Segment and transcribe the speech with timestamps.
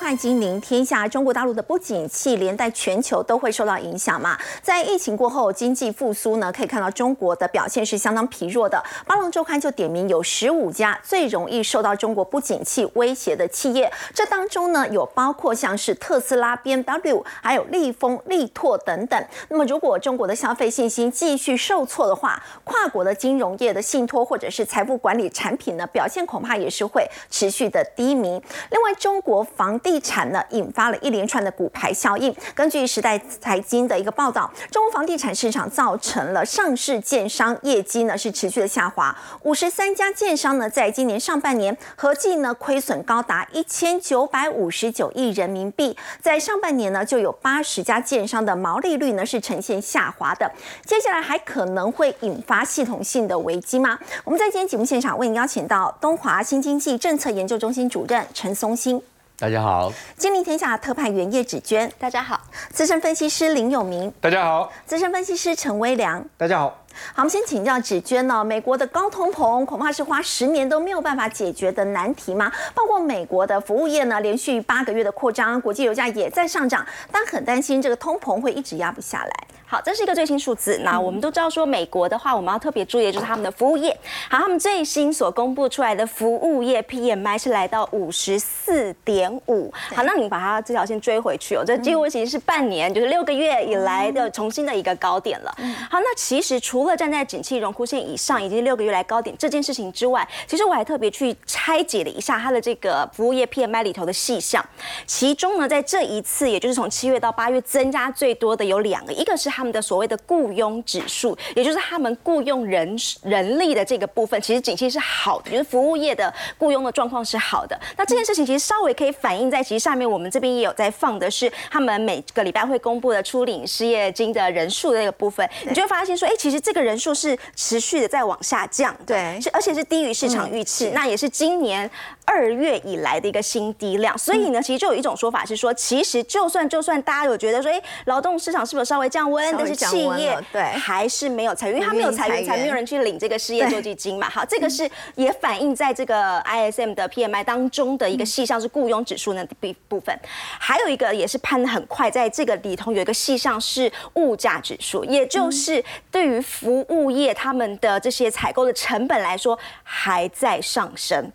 [0.00, 4.38] 看《金陵天下》，中国大陆的不景气连带全球都会受到影响嘛。
[4.62, 8.82] 在疫情过后，经济复苏呢，可以看到中国的表现是相当疲弱的。
[9.06, 19.22] 《巴龙周刊》就点名有十五家最容易受到中国不景气威胁的企业，这当中呢有包括像是特斯拉、B M W，还有利丰、力拓等等。
[19.50, 28.40] 那么如果中国的消费信心继续受挫的话，跨国的金融业的信托或者是财富管理产品呢，表现恐怕也是会持续的低迷。
[28.70, 32.32] 另外，中国房地地产呢，引发了一连串的股牌效应。
[32.54, 39.12] 根据时代财经的一个报道，中国房地产市场造成了上市建商业绩呢是持续的下滑。
[39.42, 45.96] 五十三家建商呢，在今年上半年合计呢亏损高达一千九百五十九亿人民币。
[46.22, 50.48] 在上半年呢，就有八十家建商的毛利率呢是呈现下滑的。
[50.86, 53.98] 接下来还可能会引发系统性的危机吗？
[54.22, 59.02] 我们在今天节目现场为您邀请到东华新经济政策研究中心主任陈松兴。
[59.40, 62.38] 大家好，金陵天下特派员叶芷娟，大家好；
[62.74, 66.84] 资深分析师林永明，大家好；资深分析师陈威良，大家好。
[67.14, 72.50] 好，我们先请教芷娟呢，美国的高通膨恐怕是花十年都没有办法解决的难题吗？
[72.74, 79.30] 包括美国的服务业呢，连续八个月的扩张，国际油价也在上涨，但很担心这个通膨会一直压不下来。
[79.66, 80.80] 好，这是一个最新数字。
[80.82, 83.96] 那我们都知道说，美国的话，我们要特别注意的就是他们的服务业。
[84.28, 89.72] 好，他们最新所公布出来的服务业 PMI 是来到五十四点五。
[89.94, 95.54] 好，那你把它这条线追回去哦，这几乎其实是半年，就是六个月以来的重新的一个高点了。
[95.88, 104.64] 好，那其实除了站在景气荣枯线以上，以及六个月来高点这件事情之外，其实我还特别去拆解了一下它的这个服务业 PMI 里头的细项。
[105.06, 117.78] 其中呢，在这一次，也就是从七月到八月增加最多的有两个，一个是他们的所谓的雇佣指数，也就是他们雇佣人人力的这个部分，其实景气是好的，就是服务业的雇佣的状况是好的。
[117.96, 131.90] 那这件事情其实稍微可以反映在，其实下面我们这边也有在放的是他们每个礼拜会公布的初领失业金的人数的那个部分，你就会发现说，哎，其实这个人数是持续的在往下降，对，是而且是低于市场预期，那也是今年
[132.30, 134.16] 二月以来的一个新低量。
[134.16, 140.62] 所以呢，其实就有一种说法是说，其实就算就算大家有觉得说，哎，劳动市场是不是稍微降温，但是企业对。
[140.62, 144.30] 还是没有裁员，因为他没有裁员，才没有人去领这个失业救济金嘛。
[144.30, 150.16] 好，这个是也反映在这个 ISM 的 PMI 当中的一个细项是雇佣指数的部部分，
[150.58, 161.32] 还有一个也是攀的很快，在这个里头有一个细项是物价指数，也就是对于服务业他们的这些采购的成本来说还在上升。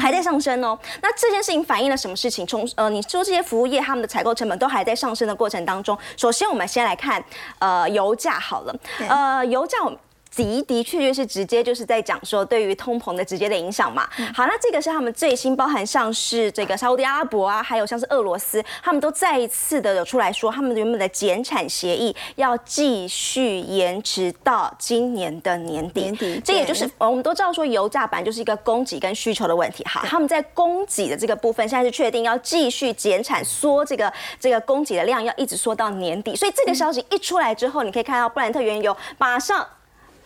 [0.00, 2.46] 还在上升哦，那这件事情反映了什么事情？
[2.46, 7.22] 从呃，你说这些服务业他们的采购成本都还在上升的过程当中，首先我们先来看
[7.58, 8.74] 呃油价好了，
[9.08, 9.78] 呃油价。
[10.34, 14.08] 的的确确是直接就是在讲说对于通膨的直接的影响嘛。
[14.34, 26.00] 好，那这个是他们最新包含像是这个沙特阿拉伯啊，还有像是俄罗斯，他们都再一次的有出来说，他们原本的减产协议要继续延迟到今年的年底。
[26.02, 29.82] 年底，这也就是我们都知道说油价本来就是一个供给跟需求的问题。
[29.84, 36.36] 哈，他们在供给的这个部分，现在是确定要继续减产，缩这个这个供给的量要一直缩到年底。
[36.36, 39.66] 所以这个消息一出来之后，你可以看到布兰特原油马上。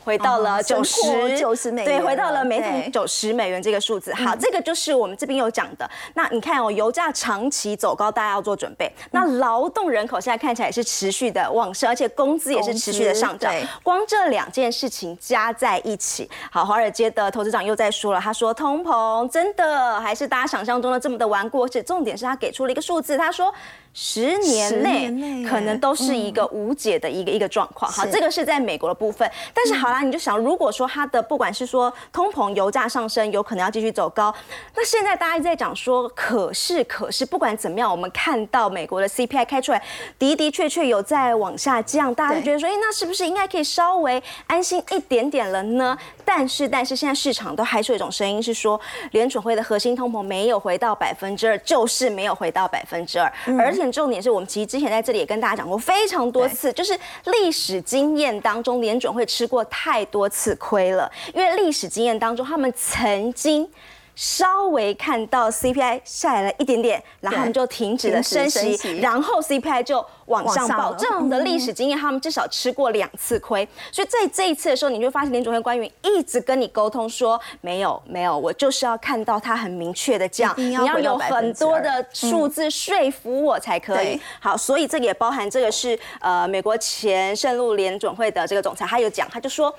[0.04, 4.12] 回到了九十九十美元，对，回到了每桶九十美元这个数字。
[4.12, 5.90] 好，这个就是我们这边有讲的。
[6.14, 8.92] 那你看哦，油价长期走高，大家要做准备。
[9.12, 13.52] 那劳动人口现在看起来也是持续的旺盛，而且工资也是持续的上涨。
[13.82, 23.52] 光这两件事情加在一起，好，华尔街的投资长又在说了，他说通膨真的还是大家想象中的这么的顽固，而且重点是他给出了一个数字，他说。
[23.96, 29.30] 十年内可能都是一个无解的一个一个状况，好，这个是在美国的部分。
[29.54, 34.34] 但是好啦，你就想，如果说它的不管是说通膨、油价上升，有可能要继续走高，
[34.74, 39.80] 那现在大家一直在讲说，可是可是不管怎么样，我们看到美国的 CPI 开出来
[40.18, 45.96] 的的确确有在往下降，大家就觉得说，哎，那是不是应该可以稍微安心一点点了呢？
[46.24, 48.80] 但是但是现在市场都还是有一种声音是说，
[49.12, 53.84] 联准会的核心通膨没有回到百分之二，就是没有回到百分之二，而且。
[53.94, 63.68] 重点是我们其实之前在这里也跟大家讲过非常多次，就是历史经验当中，联准会吃过太多次亏了，因为历史经验当中，他们曾经。
[64.14, 70.94] 稍微看到 CPI 下来了一点点，然后他们就停止了升息，然后 CPI 就往上报。
[70.94, 73.68] 这样的历史经验，他们至少吃过两次亏。
[73.90, 84.20] 所以在这一次的时候，你就发现联总会官员一直跟你沟通说，没有没有，我就是要看到它很明确的降，你要有很多的数字说服我才可以。
[84.38, 89.74] 好，所以这个也包含这个是呃美国前圣路联总会的这个总裁，他有讲，他就说，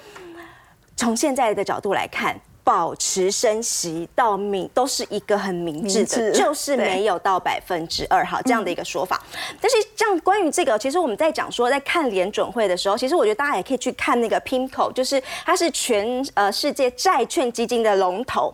[0.97, 2.37] 从现在的角度来看。
[2.65, 9.23] 保持升息到明都是一个很明智的，就是没有到百分之二哈这样的一个说法。
[9.61, 18.53] 但是这样关于这个，其实我们在讲说在看联准会的时候，其实我觉得大家也可以去看那个 PIMCO，就是它是全呃世界债券基金的龙头。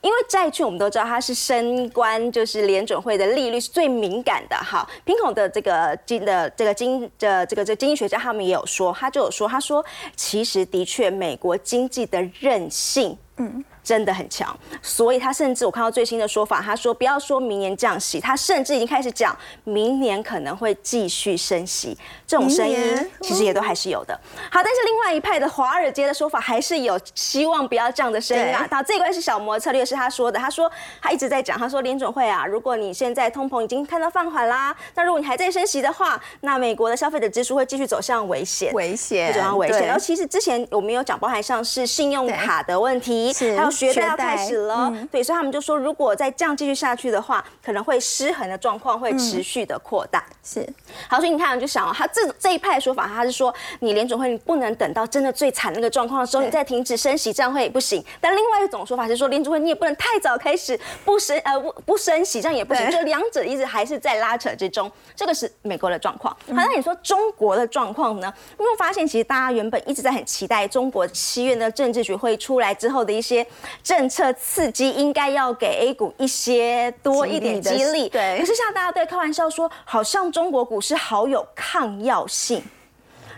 [0.00, 4.88] 因为债券我们都知道它是升官，就是联准会的利率是最敏感的哈。
[5.04, 9.84] 平孔的这个经的这个经的这个这经济学家他们也有说，他就有说，他说
[10.14, 13.64] 其实的确美国经济的韧性，嗯。
[13.88, 21.96] 真的很强，所以他甚至我看到最新的说法，他说不要说明年降息，他甚至已经开始讲明年可能会继续升息，
[22.26, 22.76] 这种声音
[23.22, 24.12] 其实也都还是有的。
[24.50, 28.68] 好，但是另外一派的华尔街的说法还是有希望不要这样的声音啊。
[28.70, 30.70] 好，这一关是小摩策略是他说的，他说
[31.00, 39.86] 他一直在讲，他说联准会啊，如果你现在通膨已经看到放缓啦，那如果你还在升息的话，那美国的消费者支出会继续走向危险，危险，走向危险。
[39.86, 43.77] 然后其实之前我们有讲，包含像是信用卡的问题，还有。
[43.78, 50.24] 学贷要开始了，对，所以他们就说，如果再这样继续下去的话，可能会失衡的状况会持续的扩大。
[50.42, 50.66] 是，
[51.08, 58.04] 好，所以你看，我就想哦他这这一派的说法，他是说，你联准会你不能等到真的最惨那个状况的时候，你再停止升息，这样会不行。
[58.20, 62.90] 但另外一种说法是说，联准会你也不能太早开始不升呃不不升息，这样也不行。
[62.90, 66.34] 就两者一直还是在拉扯之中，这个是美国的状况。
[66.48, 68.32] 好，那你说中国的状况呢？
[68.58, 73.46] 因为发现其实大家原本一直在很期待中国七月的政治局会出来之后的一些。
[73.82, 78.38] 政策刺激应该要给 A 股一些多一点激励，对。
[78.38, 82.62] 可是像大家在开玩笑说，好像中国股市好有抗药性，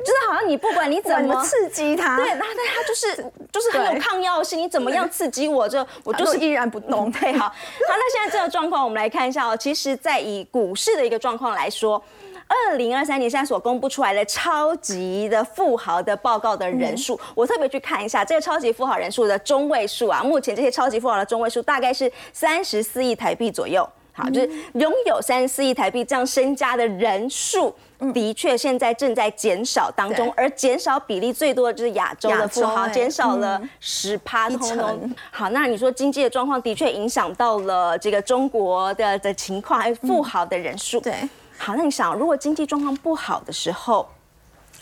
[0.00, 7.10] 就是好像你不管你怎么刺激它，对，那对它就是就是很有抗药性，你怎么样刺激我，就我就是依然不动。
[7.12, 7.54] 对，好，好，
[7.88, 9.56] 那现在这个状况我们来看一下哦。
[9.56, 12.02] 其实，在以股市的一个状况来说。
[12.50, 23.88] 二零二三年现在所公布出来的超级的富豪的报告的人数，我特别去看一下这个超级富豪人数的中位数啊，目前这些超级富豪的中位数大概是三十四亿台币左右。
[24.12, 27.72] 好，就是拥有三十四亿台币这样身家的人数，
[28.12, 35.14] 的确现在正在减少当中，而减少比例最多的就是亚洲的富豪，减少了十趴，通通。
[35.30, 40.98] 好，那你说经济的状况的确影响到了这个中国的的情况，还有富豪的人数。
[41.00, 41.14] 对。
[41.62, 44.08] 好，那你想，如果经济状况不好的时候，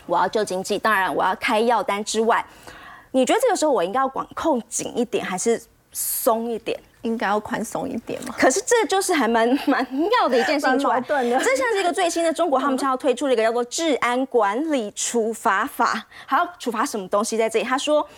[0.06, 2.44] 我要救经济，当然我要开药单之外，
[3.10, 5.60] 你觉得这个时候我应该要管控紧一点，还是
[5.90, 6.78] 松一点？
[7.02, 8.34] 应该要宽松一点嘛？
[8.38, 11.38] 可是这就是还蛮蛮妙的一件事情，矛盾的。
[11.38, 17.64] 这像是一个最新的中国，他们将要推出了一个叫做治安管理处罚法，还要处罚什么东西在这里？
[17.64, 18.08] 他说。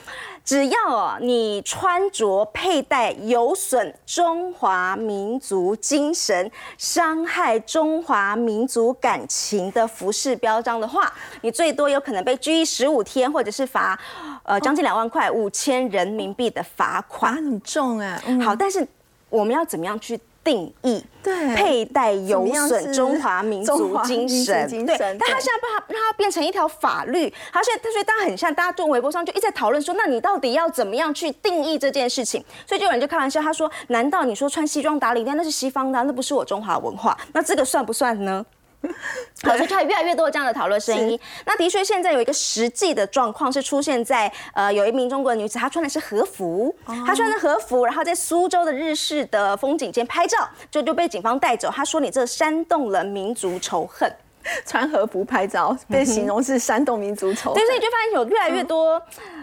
[0.50, 11.12] 只要你穿着佩戴有损中华民族精神、伤害中华民族感情的服饰标章的话，
[11.42, 13.96] 你最多有可能被拘役十五天，或者是罚
[14.42, 18.20] 呃将近两万块五千人民币的罚款，很重哎。
[18.44, 18.84] 好，但是
[19.28, 20.18] 我们要怎么样去？
[20.42, 32.42] 定义对佩戴有损中华民族精神，对，但他现在把它让它变成一条法律，他现在他所以大家很像，大家在微博上就一直在讨论说，那你到底要怎么样去定义这件事情？
[32.66, 37.16] 所以就有人就开玩笑，他说：难道你说穿西装打领带那是西方的，那不是我中华文化？
[37.32, 38.44] 那这个算不算呢？
[39.42, 41.18] 好，所以就越来越多这样的讨论声音。
[41.44, 46.74] 那的确，现在有一个实际的状况是出现在呃，有一名中国的女子，她穿的是和服，
[47.06, 51.70] 她穿的和服，然后在苏州的日式的风景间拍照，就就被警方带走。
[51.70, 54.10] 她说：“你这煽动了民族仇恨。”
[54.64, 59.00] 穿和服拍照被形容是煽动民族仇恨，所以你就发现有越来越多。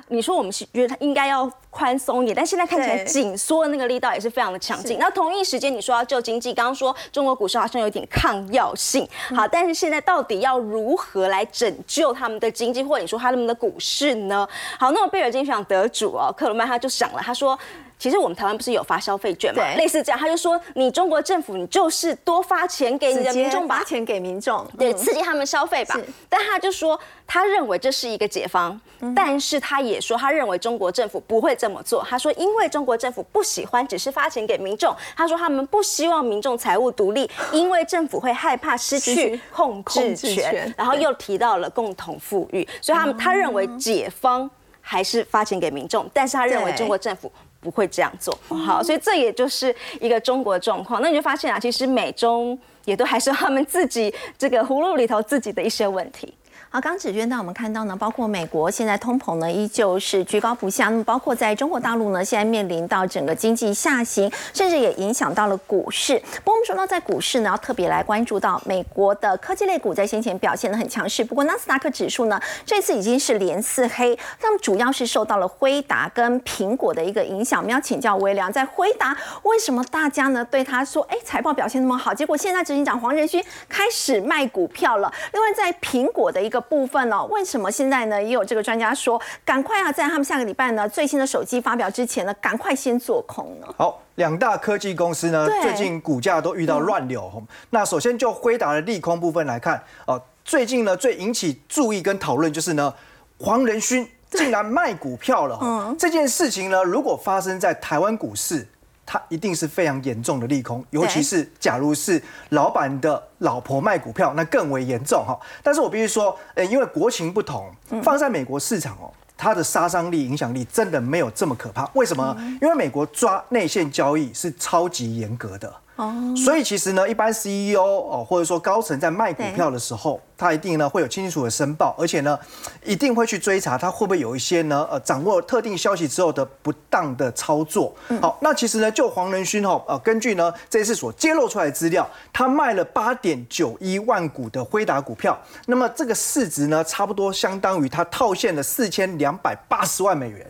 [0.09, 4.97] 你说我们是觉得它应该要宽松一点，但现在看起来紧缩的那个力道也是非常的强劲。
[4.99, 14.47] 那同一时间你说要救经济，刚刚说中国股市好像有点抗药性，好，但是现在到底要如何来拯救他们的经济，或者你说他们的股市呢？
[14.79, 17.57] 好，那么贝尔金学奖得主哦，克鲁曼他就想了，他说。
[17.99, 19.63] 其实我们台湾不是有发消费券嘛？
[19.75, 25.99] 类似这样，他就说你中国政府你就是多发钱给你的民众吧，发钱给民众，对，刺激他们消费吧。
[26.29, 28.79] 但他就说他认为这是一个解方，
[29.15, 32.05] 但是他也说他认为中国政府不会这么做。
[32.07, 40.71] 他说因为中国政府不喜欢只是发钱给民众，他说他们不希望民众财务独立， 因为政府会害怕失去控制权。
[40.77, 44.49] 然后又提到了共同富裕，所以他们他认为解方
[44.81, 47.31] 还是发钱给民众，但是他认为中国政府。
[47.67, 51.01] 不会这样做好，所以这也就是一个中国的状况。
[51.01, 56.33] 那你就发现啊，其实美中也都还是他们自己这个葫芦里头自己的一些问题。
[56.69, 66.21] 好，刚子娟，那我们看到呢，包括美国现在通膨呢依旧是居高不下，那么包括在中国大陆呢，现在面临到整个经济下行，甚至也影响到了股市。
[66.43, 77.61] 不过我们说到在股市呢，要特别来关注到美国的科技类股在先前表现的很强势，不过纳斯达克指数呢这次已经是连四黑，那么主要是受到了辉达跟苹果的一个影响。
[77.61, 85.09] 我们要请教微良，在辉达为什么大家呢对他说，哎，财报表现那么好，结果现在执行长黄仁勋开始卖股票了。
[85.31, 93.67] 另外在苹果的一个部分呢，为什么现在呢也有这个专家说，赶快啊，在他们下个礼拜呢最新的手机发表之前呢，赶快先做空呢？
[93.77, 97.31] 好，两大科技公司呢，最近股价都遇到乱流。
[97.69, 102.93] 那首先就辉达的利空部分来看，哦，最近呢最引起注意跟讨论就是呢，
[103.39, 105.59] 黄仁勋竟然卖股票了。
[105.61, 108.67] 嗯，这件事情呢，如果发生在台湾股市。
[109.07, 115.39] 它一定是非常严重的利空，尤其是假如是老板的老婆卖股票，那更为严重哈。
[115.63, 117.71] 但是我必须说，呃，因为国情不同，
[118.03, 121.89] 放在美国市场哦，它的杀伤力、影响力真的没有这么可怕。
[121.93, 122.35] 为什么？
[122.61, 125.73] 因为美国抓内线交易是超级严格的。
[125.97, 132.37] 哦，所以其实呢，一般 CEO 哦，或者说高层在卖股票的时候，他一定呢会有清楚的申报，而且呢，
[132.85, 137.91] 一定会去追查他会不会有一些呢，呃，掌握特定消息之后的不当的操作。
[138.21, 145.35] 好，那其实呢，就黄仁勋哈，呃，根据呢这次所揭露出来的资料，他卖了八点九一万股的辉达股票，
[145.65, 150.45] 那么这个市值呢，差不多相当于他套现了四千两百八十万美元。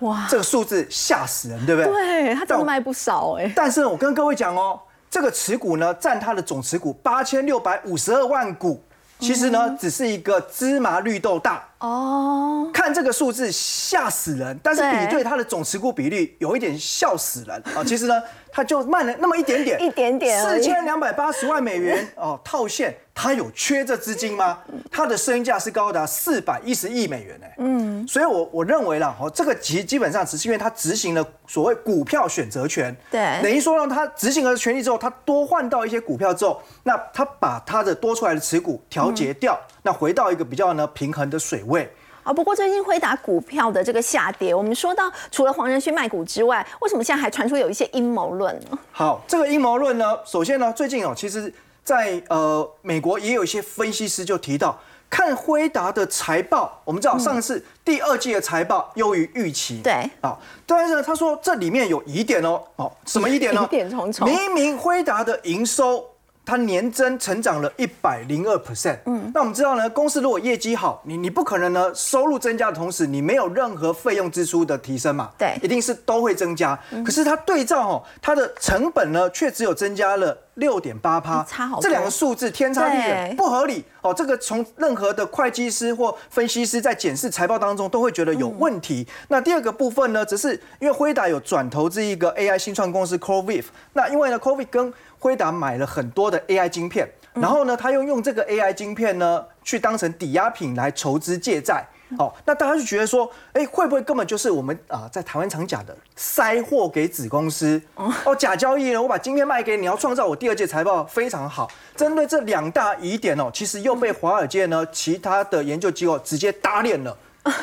[0.00, 1.90] 哇，这个数字吓死人，对不对？
[1.90, 3.50] 对他真的卖不少哎。
[3.56, 4.78] 但是我跟各位讲哦。
[5.10, 8.80] 这个持股呢，占它的总持股八千六百五十二万股，
[9.18, 12.70] 其实呢，只是一个芝麻绿豆大哦。
[12.72, 17.62] 看这个数字吓死人，但是比对它的总持股比例，有一点笑死人。
[17.74, 17.84] 啊。
[17.84, 18.22] 其实呢。
[18.52, 24.58] 它就慢了那么一点点，一点点，四千两百八十万美元哦，套现，它有缺这资金吗？
[24.90, 41.90] 它的身价是高达四百一十亿美元呢，嗯，所以我我认为啦，哦，这个基基本上只是因为它执行了所谓股票选择权，对，等于说让它执行了权利之后，它多换到一些股票之后，那它把它的多出来的持股调节掉，那回到一个比较呢平衡的水位。
[42.22, 48.78] 啊，不过最近辉达股票的这个下跌，我们说到除了黄仁勋卖股之外，为什么现在还传出有一些阴谋论呢？
[48.92, 51.50] 好，这个阴谋论呢，首先呢，最近哦，其实
[51.82, 63.62] 在呃美国也有一些分析师就提到，看辉达的财报，我们知道上次第二季的财报优于预期，对，啊，但是呢，他说这里面有疑点哦，哦，什么疑点呢？
[63.64, 66.04] 疑点重重，明明辉达的营收。
[66.44, 76.78] 它年增成长了一百零二 percent，嗯，那我们知道呢，公司如果业绩好，你你不可能呢收入增加的同时，你没有任何费用支出的提升嘛，对，一定是都会增加。
[77.04, 83.84] 可是它对照哦，它的成本呢却只有增加了六点八趴，差好这两个数字天差地远，不合理。
[84.02, 84.12] 哦。
[84.12, 89.06] 这个从任何的会计师或分析师在检视财报当中都会觉得有问题。
[89.28, 96.68] 那第二个部分呢，只是因为辉达有转投资一个 AI 新创公司 c o v i v 那因为呢 c o v i v 跟辉达买了很多的 AI
[96.68, 101.86] 晶片，然后呢，他又用这个 AI 晶片呢，去当成抵押品来筹资借债。
[102.18, 107.80] 哦，那大家就觉得说，哎，会不会根本就是我们啊，在台湾常讲的塞货给子公司？
[108.24, 109.00] 哦，假交易呢？
[109.00, 111.70] 我把晶片卖给你，要创造我第二届财报非常好。
[111.94, 117.16] 针对这两大疑点哦，其实又被华尔街呢其他的研究机构直接打脸了。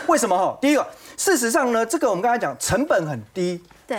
[0.05, 0.37] 为什么？
[0.37, 0.87] 哈，第一个，
[1.17, 3.97] 事实上呢，这个我们刚才讲成本很低，对，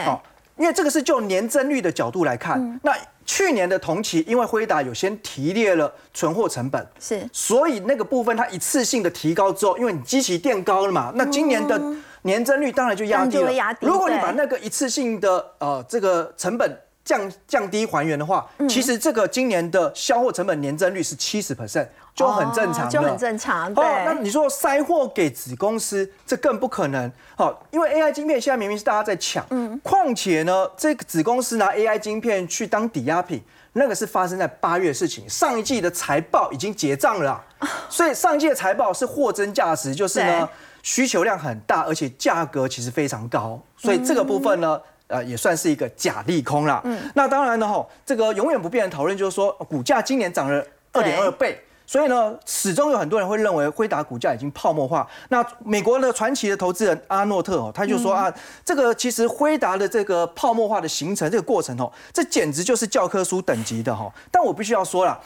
[0.56, 2.94] 因为这个是就年增率的角度来看，那。
[3.28, 11.78] 去年的同期，因为辉达有先提列了存货成本，是，所以那个部分它一次性的提高之后，因为你机器垫高了嘛，那今年的
[12.23, 13.52] 年增率当然就压低了。
[13.82, 16.80] 如果你把那个一次性的呃这个成本。
[17.08, 23.72] 降降低还原的话，其实这个今年的销货成本年增率是七十 percent，就很正常，就很正常。
[23.72, 27.10] 哦，那你说塞货给子公司，这更不可能。
[27.34, 37.42] 好，因为 AI 晶片现在明明是大家在抢，嗯，况且呢，这个子公司拿 AI 晶片去当抵押品，那个是发生在八月的事情，上一季的财报已经结账了，
[37.88, 40.46] 所以上一季的财报是货真价实，就是呢
[40.82, 44.78] 需求量很大，而且价格其实非常高，所以这个部分呢。
[45.08, 46.80] 呃，也算是一个假利空啦。
[46.84, 55.08] 嗯，那当然呢，哈，这个永远不变的讨论就是说，股价今年涨了二点二倍，所以呢，始终有很多人会认为辉达股价已经泡沫化。
[55.30, 58.32] 那美国的传奇的投资人阿诺特哦，他就说啊，
[58.64, 64.12] 这个其实辉达的这个泡沫化的形成这个过程哦，这简直就是教科书等级的哈。
[64.30, 65.18] 但我必须要说了，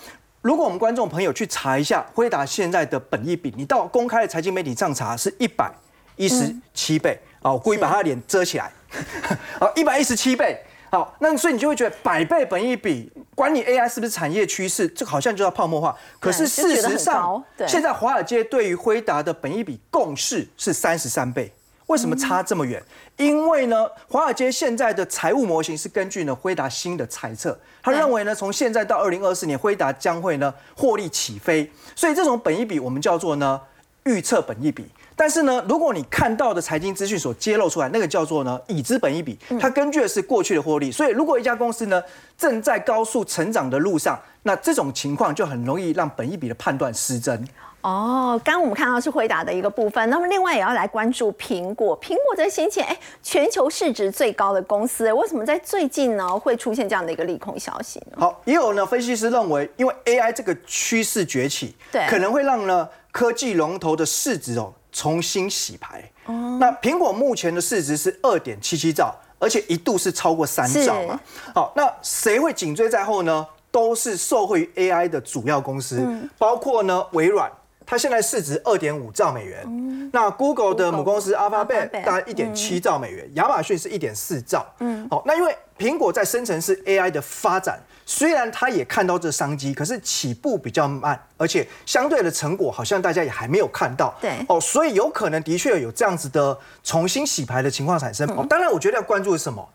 [0.42, 5.68] 如果我们观众朋友去查一下辉达现在的本益比，你到公开的财经媒体上查是一百
[6.14, 8.70] 一十七倍啊，我故意把他的脸遮起来。
[9.60, 15.96] 好，一百一十七倍好，那所以你就会觉得百倍本益比，管你 AI 是不是产业趋势，这好像就要泡沫化。
[16.20, 21.50] 可是事实上，现在华尔街对于辉达的本益比共识是三十三倍。
[21.86, 22.82] 为什么差这么远？
[23.16, 31.70] 因为呢，华尔街现在的财务模型是根据呢辉达新的猜测，他认为呢，从现在到二零二四年，辉达将会呢获利起飞。
[31.96, 33.60] 所以这种本益比我们叫做呢
[34.04, 34.86] 预测本益比。
[35.22, 40.90] 但是呢，如果你看到的财经资讯所揭露出来，那个叫做呢已知本一比，它根据的是过去的获利。
[40.90, 42.02] 所以，如果一家公司呢
[42.36, 47.40] 正在高速成长的路上，那这种情况就很容易让本一比的判断失真。
[47.82, 51.96] 哦，刚刚我们看到是回答的一个部分，那么另外也要来关注苹果。
[52.00, 58.16] 苹果在先前，哎，全球市值最高的公司，为什么在最近呢会出现这样的一个利空消息呢？
[58.18, 64.74] 好，也有呢分析师认为，因为 AI 这个趋势崛起，对，可能会让呢科技龙头的市值哦。
[64.92, 66.08] 重新洗牌。
[66.26, 71.18] 哦，那苹果目前的市值是二点七七兆，而且一度是超过三兆嘛。
[71.54, 73.46] 好，那谁会紧追在后呢？
[73.70, 76.06] 都是受惠于 AI 的主要公司，
[76.36, 77.50] 包括呢微软，
[77.86, 80.10] 它现在市值二点五兆美元。
[80.12, 84.66] 那 Google 的母公司 Alphabet 大概一点七兆美元，亚马逊是一点四兆。
[84.80, 87.80] 嗯，好，那因为苹果在生成式 AI 的发展。
[88.14, 94.14] 虽然他也看到这商机，可是起步比较慢，而且相对的成果好像大家也还没有看到。
[94.20, 98.28] 对哦，所以有可能的确有这样子的重新洗牌的情况产生。
[98.36, 99.66] 哦，当然，我觉得要关注是什么？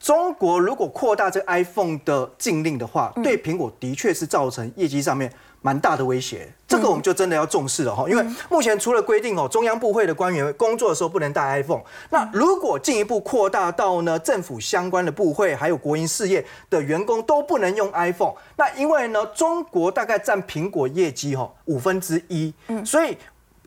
[0.00, 5.30] 中国如果扩大这 iPhone 的禁令的话，对苹果的确是造成业绩上面。
[5.62, 8.08] 蛮大的威胁，这个我们就真的要重视了哈。
[8.08, 22.52] 因为目前除了规定哦，中央部会的官员工作的时候不能带 iPhone，那如果进一步扩大到呢，政府相关的部会还有国营事业的员工都不能用 iPhone，那因为呢，中国大概占苹果业绩哈五分之一，
[22.84, 23.16] 所以。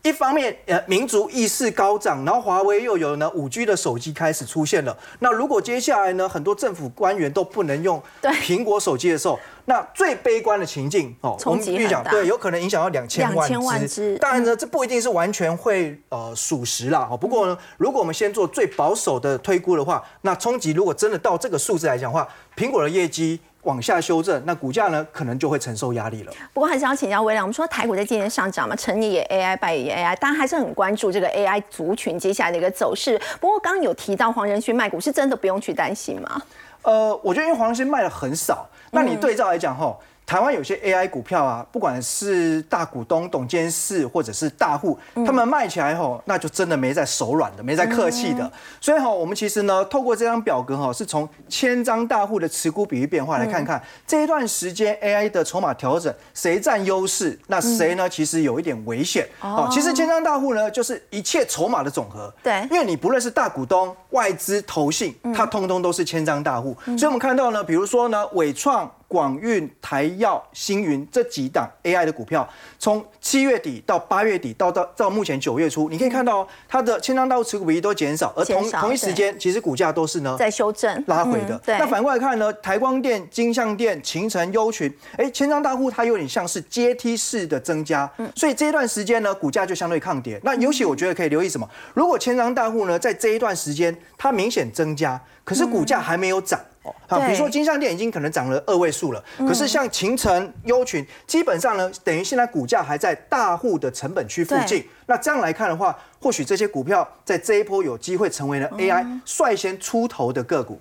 [0.06, 4.96] 一方面，呃，民族意识高涨，然后华为又有呢五 G 的手机开始出现了。
[5.18, 14.16] 那如果接下来呢，很多政府官员都不能用苹果手机的时候，那最悲观的情境哦，我们预讲，对，有可能影响到两千万只。
[14.18, 17.08] 当然呢，这不一定是完全会呃属实啦。
[17.10, 23.40] 哦，不过呢，如果我们先做最保守的推估的话，那冲击如果真的到这个数字来讲的话，苹果的业绩。
[23.66, 26.32] 往下修正，那股价呢可能就会承受压力了。
[26.54, 33.20] 不过还是要请教威廉，我们说台股在今年上涨嘛，成也 AI，败也 AI，大家还是很关注这个 AI 族群接下来的一个走势。
[33.40, 36.40] 不过刚刚有提到黄仁勋卖股，是真的不用去担心吗？
[36.82, 39.96] 呃，我觉得因为黄仁勋卖的很少，那你对照来讲哈。
[40.26, 48.50] 台湾有些 AI 股票啊，不管是大股东、董监事或者是大户，他们卖起来后，那就真的没在手软的，没在客气的。
[48.80, 58.08] 所以哈，我们其实呢，透过这张表格哈，是从千张大户的持股比率变化来看看这一段时间 AI 的筹码调整，谁占优势，那谁呢？
[58.08, 59.28] 其实有一点危险。
[59.40, 62.34] 哦，其实千张大户呢，就是一切筹码的总和。
[62.42, 66.76] 对，因为你不论是大股东、外资、投信，它通通都是千张大户。
[66.84, 68.90] 所以我们看到呢，比如说呢，伟创。
[69.16, 72.46] 广运、台药、星云这几档 AI 的股票，
[72.78, 81.58] 从七月底到八月底，到到到目前九月初，你可以看到它的千张大户持股比例都减少，而同同一时间，其实股价都是呢在修正拉回的。
[81.66, 90.38] 那反过来看呢，台光电、金相电、秦城、优群，哎，千张大户它有点像是阶梯式的增加，所以这一段时间呢，股价就相对抗跌。
[90.44, 91.66] 那尤其我觉得可以留意什么？
[91.94, 96.60] 如果千张大户呢在这一段时间它明显增加，可是股价还没有涨。
[97.06, 104.84] 好，比如说金相店已经可能涨了二位数了，可是像秦城、优群，基本上呢，等于现在股价还在大户的成本区附近。
[105.06, 110.80] 那这样来看的话，或许这些股票在这一波有机会成为了 AI 率先出头的个股。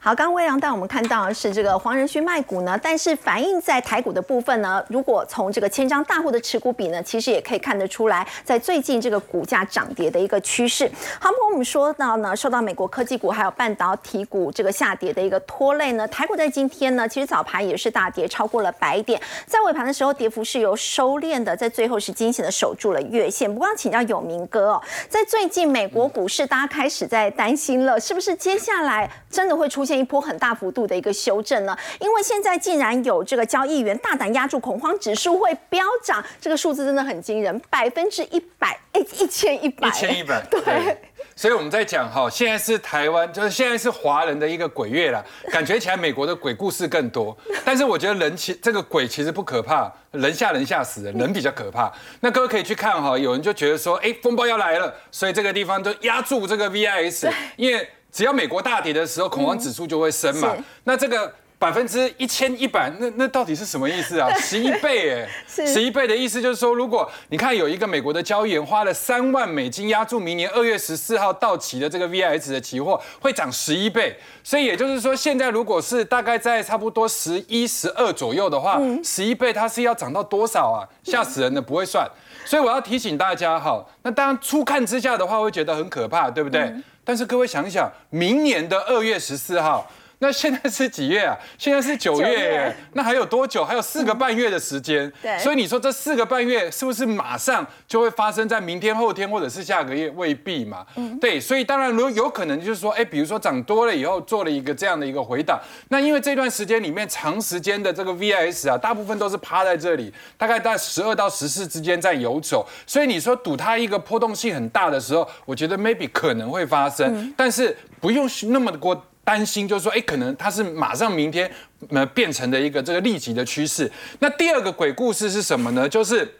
[0.00, 10.90] 好，刚刚魏良带我们看到的是这个黄仁勋卖股呢，但是反映在台股的部分呢，如果从这个千张大户的持股比呢，其实也可以看得出来，在最近这个股价涨跌的一个趋势。
[11.20, 23.52] 好，不过我们说到呢，受到美国科技股还有半导体股这个下跌的一个拖累呢，台股在今天呢，其实早盘也是大跌超过了百点，在尾盘的时候，跌幅是由收敛的，在最后是惊险的守住了月线。
[23.52, 29.65] 不过请教有明哥哦，在最近美国股市，大家开始在担心了，是不是接下来真的会？
[29.68, 40.96] 出现一波很大幅度的一个修正呢，因为现在竟然有这个交易员大胆压住恐慌指数会飙涨，这个数字真的很惊人，百分之一百，哎，一千一百，一千一百， 对。
[41.34, 47.36] 所以我们在讲哈，现在是台湾，就是现在是华人的一个鬼月了，感觉起来美国的鬼故事更多。
[47.62, 51.92] 但是我觉得人其这个鬼其实不可怕，人吓人吓死人，人比较可怕。
[52.20, 57.86] 那各位可以去看哈，有人就觉得说，哎，风暴要来了，所以这个地方就压住这个 VIS，因为。
[58.16, 60.56] 只要美国大跌的时候，恐慌指数就会升嘛。
[60.84, 61.30] 那这个。
[61.58, 64.28] 百分之一千一百，那那到底是什么意思啊？
[64.36, 74.14] 十一倍哎，十一倍的意思就是说，如果你看有一个美国的交易员花了三万美金押注明年二月十四号到期的这个 VIX 的期货，会涨十一倍。
[74.44, 80.84] 所以也就是说，现在如果是大概在差不多十一、十二左右的话，十一倍它是要涨到多少啊？
[81.04, 82.06] 吓死人的，不会算。
[82.44, 86.70] 所以我要提醒大家哈，那当然初看之下的话会觉得很可怕，对不对？
[87.06, 89.88] 但是各位想一想，明年的二月十四号。
[90.20, 91.36] 那现在是几月啊？
[91.58, 93.62] 现在是九月，那还有多久？
[93.62, 95.12] 还有四个半月的时间。
[95.20, 100.08] 对，所以你说这四个半月是不是马上就会发生在明天、后天或者是下个月？
[100.16, 100.86] 未必嘛。
[100.96, 119.04] 嗯，对，所以当然如果有可能就是说，哎，比如说涨多了以后做了一个这样的一个回档，那因为这段时间里面长时间的这个 VIS 啊，大部分都是趴在这里，大概在十二到十四之间在游走，所以你说赌它一个波动性很大的时候，我觉得 maybe 可能会发生，但是不用那么过。
[119.26, 121.50] 担心就是说，哎，可能它是马上明天
[121.88, 123.90] 呃变成的一个这个立即的趋势。
[124.20, 125.88] 那第二个鬼故事是什么呢？
[125.88, 126.36] 就是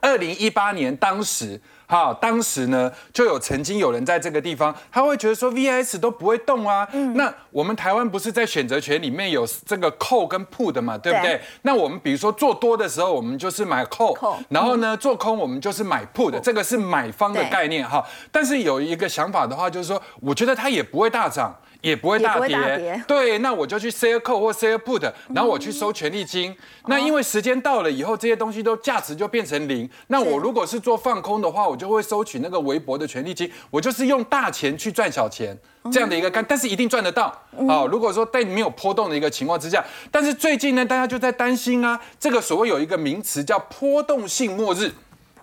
[0.00, 6.88] 二零一八年当时，哈，当时呢就有曾经有人在这个地方，他会觉得说 VS 都不会动啊。
[7.14, 11.40] 那我们台湾不是在选择权里面有这个扣跟 put 的嘛，对不对？
[11.62, 14.16] 那我们比如说做多的时候，我们就是买扣，
[14.48, 18.04] 然后呢做空我们就是买 put，这个是买方的概念哈。
[18.32, 21.54] 但是有一个想法的话，就是说，我觉得它也不会大涨。
[21.84, 25.02] 也不会大跌，对，那我就去 sell call 或 sell put，
[25.34, 26.56] 然后我去收权利金。
[26.86, 29.88] 那因为时间到了以后，这些东西都价值就变成零。
[30.06, 33.52] 那我如果是做放空的话，我就会收取那个微薄的权利金。
[33.70, 35.54] 我就是用大钱去赚小钱
[35.92, 37.38] 这样的一个干，但是一定赚得到。
[37.68, 44.90] 好，如果说在没有波动的一个情况之下，但是最近呢，大家就在担心啊，这个所谓有一个名词叫波动性末日。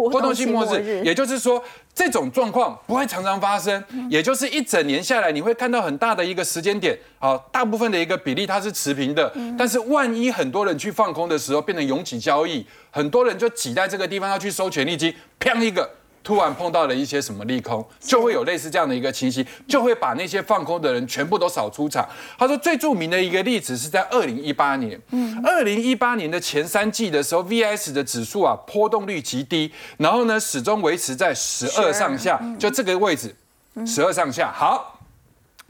[0.10, 15.90] 波动性末日，也就是说，这种状况不会常常发生，也就是一整年下来，你会看到很大的一个时间点，好，大部分的一个比例它是持平的，但是万一很多人去放空的时候，变成拥挤交易，很多人就挤在这个地方要去收权利金，砰一个。
[16.24, 22.08] 突然碰到了一些什么利空，就会有类似这样的一个情形，就会把那些放空的人全部都扫出场。
[22.38, 33.36] 他说最著名的一个例子是在二零一八年，嗯，二零一八年的前三季的时候，VS 的指数啊波动率极低，然后呢始终维持在十二上下，就这个位置，
[33.86, 34.52] 十二上下。
[34.52, 35.01] 好。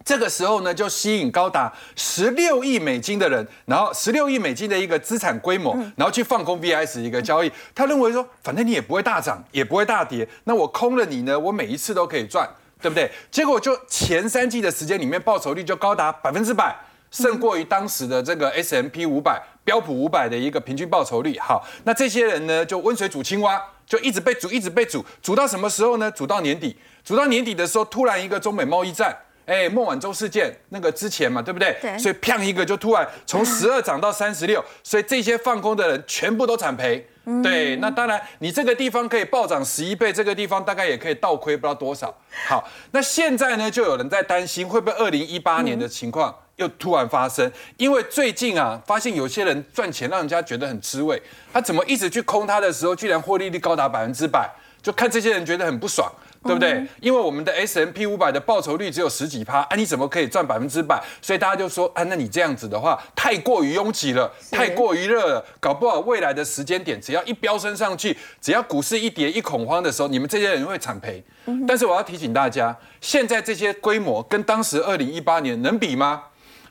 [0.03, 7.51] 这个时候呢，就吸引高达十六亿美金的人，然后十六亿美金的一个资产规模，然后去放空 VIS 一个交易。
[7.75, 12.49] 他认为说，反正你也不会大涨，也不会大跌，那我空了你呢，我每一次都可以赚，
[12.81, 13.09] 对不对？
[13.29, 16.75] 结果就前三季的时间里面，报酬率就高达百分之百，
[17.11, 21.37] 胜过于当时的这个 S M P 五百标普五百的一个平均报酬率。
[21.39, 26.09] 好，那这些人呢，就温水煮青蛙，就一直被煮，一直被煮，煮到什么时候呢？
[26.09, 29.15] 煮到年底，煮到年底的时候，突然一个中美贸易战。
[29.45, 31.75] 哎，孟晚舟事件那个之前嘛，对不对？
[31.81, 31.97] 对。
[31.97, 37.07] 所以啪一个就突然从十二涨到三十六，所以这些放空的人全部都惨赔。
[37.43, 37.75] 对。
[37.77, 42.13] 那当然，你这个地方可以暴涨十一倍，这个地方大概也可以倒亏不知道多少。
[42.47, 47.51] 好，那现在呢，就有人在担心会不会二零一八年的情况又突然发生？
[47.77, 54.49] 因为最近啊，发现有些人赚钱让人家觉得很滋味，他怎么一直去空它的时候，居然获利率高达百分之百，
[54.81, 56.11] 就看这些人觉得很不爽。
[56.43, 56.83] 对不对？
[56.99, 60.99] 因为我们的 S M P 五百的报酬率只有十几趴，啊，你怎么可以赚百分之百？
[61.21, 71.23] 所以大家就说，啊，那你这样子的话，太过于拥挤了，太过于热了，搞不好未来的时间点，只要一飙升上去，只要股市一跌一恐慌的时候，你们这些人会惨赔。
[71.67, 76.23] 但是我要提醒大家，现在这些规模跟当时二零一八年能比吗？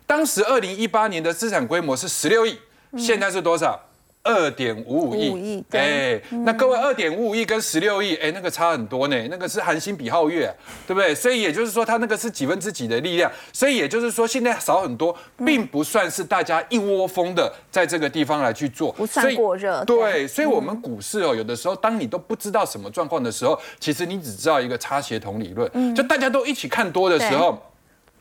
[0.05, 2.59] 当时二零一八年的资产规模是十六亿，
[2.99, 3.81] 现在是多少？
[4.23, 10.55] 二点五五亿，哎，那各位二点五五亿跟十六亿，哎，那个差很多呢，那个是韩星比皓月，
[10.87, 11.15] 对不对？
[11.15, 19.83] 所以也就是说，它那个是几分之几的力量，所以也就是说，现在少很多，并不算是大家一窝蜂的在这个地方来去做，不算过热。
[19.87, 27.59] 对，所以我们股市哦，有的时候当你都不知道什么状况的时候，其实你只知道一个差协同理论，就大家都一起看多的时候。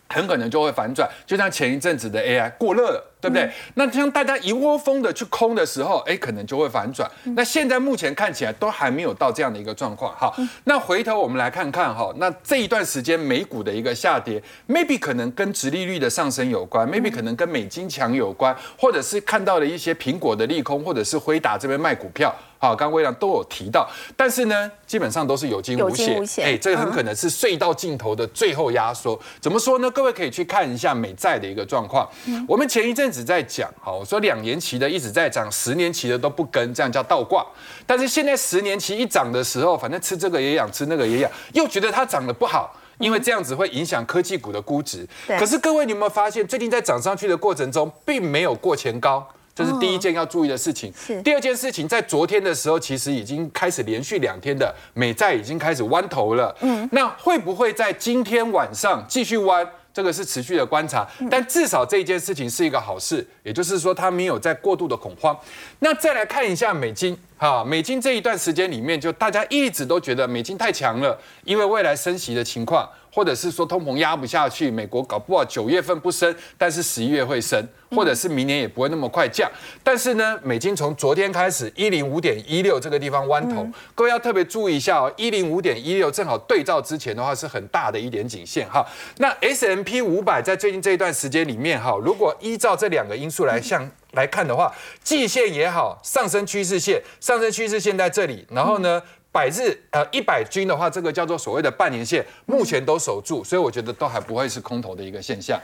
[0.10, 3.50] 很可能就会反转，就像前一阵子的 AI 过热了，对不对？
[3.76, 7.10] 那像大家一窝蜂的去空的时候，哎，可能就会反转。
[7.36, 10.14] 那现在目前看起来都还没有到这样的一个状况。
[10.16, 22.34] 好，那回头我们来看看哈，那这一段时间美股的一个下跌，maybe 可能跟殖利率的上升有关，maybe 可能跟美金强有关，或者是看到了一些苹果的利空，或者是辉达这边卖股票。
[22.62, 26.46] 好，刚刚微良都有提到，但是呢，基本上都是有惊无险。
[26.46, 29.18] 哎，这个很可能是隧道尽头的最后压缩。
[29.40, 29.90] 怎么说呢？
[29.92, 32.06] 各位可以去看一下美债的一个状况。
[32.48, 37.46] 我们前一阵子在讲，好，我说两年期的一直在涨，十年期的都不跟，这样叫倒挂。
[37.88, 42.76] 但是现在十年期一涨的时候，反正吃这个也痒，吃那个也痒，又觉得它涨得不好。
[42.98, 45.08] 因为这样子会影响科技股的估值。
[45.26, 49.26] 可是各位，你有没有发现，最近在涨上去的过程中，并没有过前高？
[49.60, 50.90] 这是第一件要注意的事情。
[50.96, 56.56] 是第二件事情，在昨天的时候，其实已经开始连续两天的美债已经开始弯头了。
[56.62, 59.70] 嗯，那会不会在今天晚上继续弯？
[59.92, 65.38] 这个是持续的观察，但至少这一件事情是一个好事，也就是说它没有在过度的恐慌。
[65.80, 79.50] 那再来看一下美金，哈，美金这一段时间里面，就大家一直都觉得美金太强了，因为未来升息的情况，或者是说通膨压不下去，美国搞不好九月份不升，但是十一月会升，或者是明年也不会那么快降。
[79.84, 88.86] 但是呢，美金从昨天开始一零五点一六这个地方弯头，各位要特别注意一下哦，一零五点一六正好对照之前的话是很大的一点颈线哈。
[89.18, 99.02] 那 S M P 五百在最近这一段时间里面哈，如果依照这两个因素来向来看的话，季线也好，上升趋势线，上升趋势线在这里，然后呢？
[99.32, 105.60] 百日呃一百均的话，这个叫做所谓的半年线，目前都守住，所以我觉得都还不会是空头的一个现象。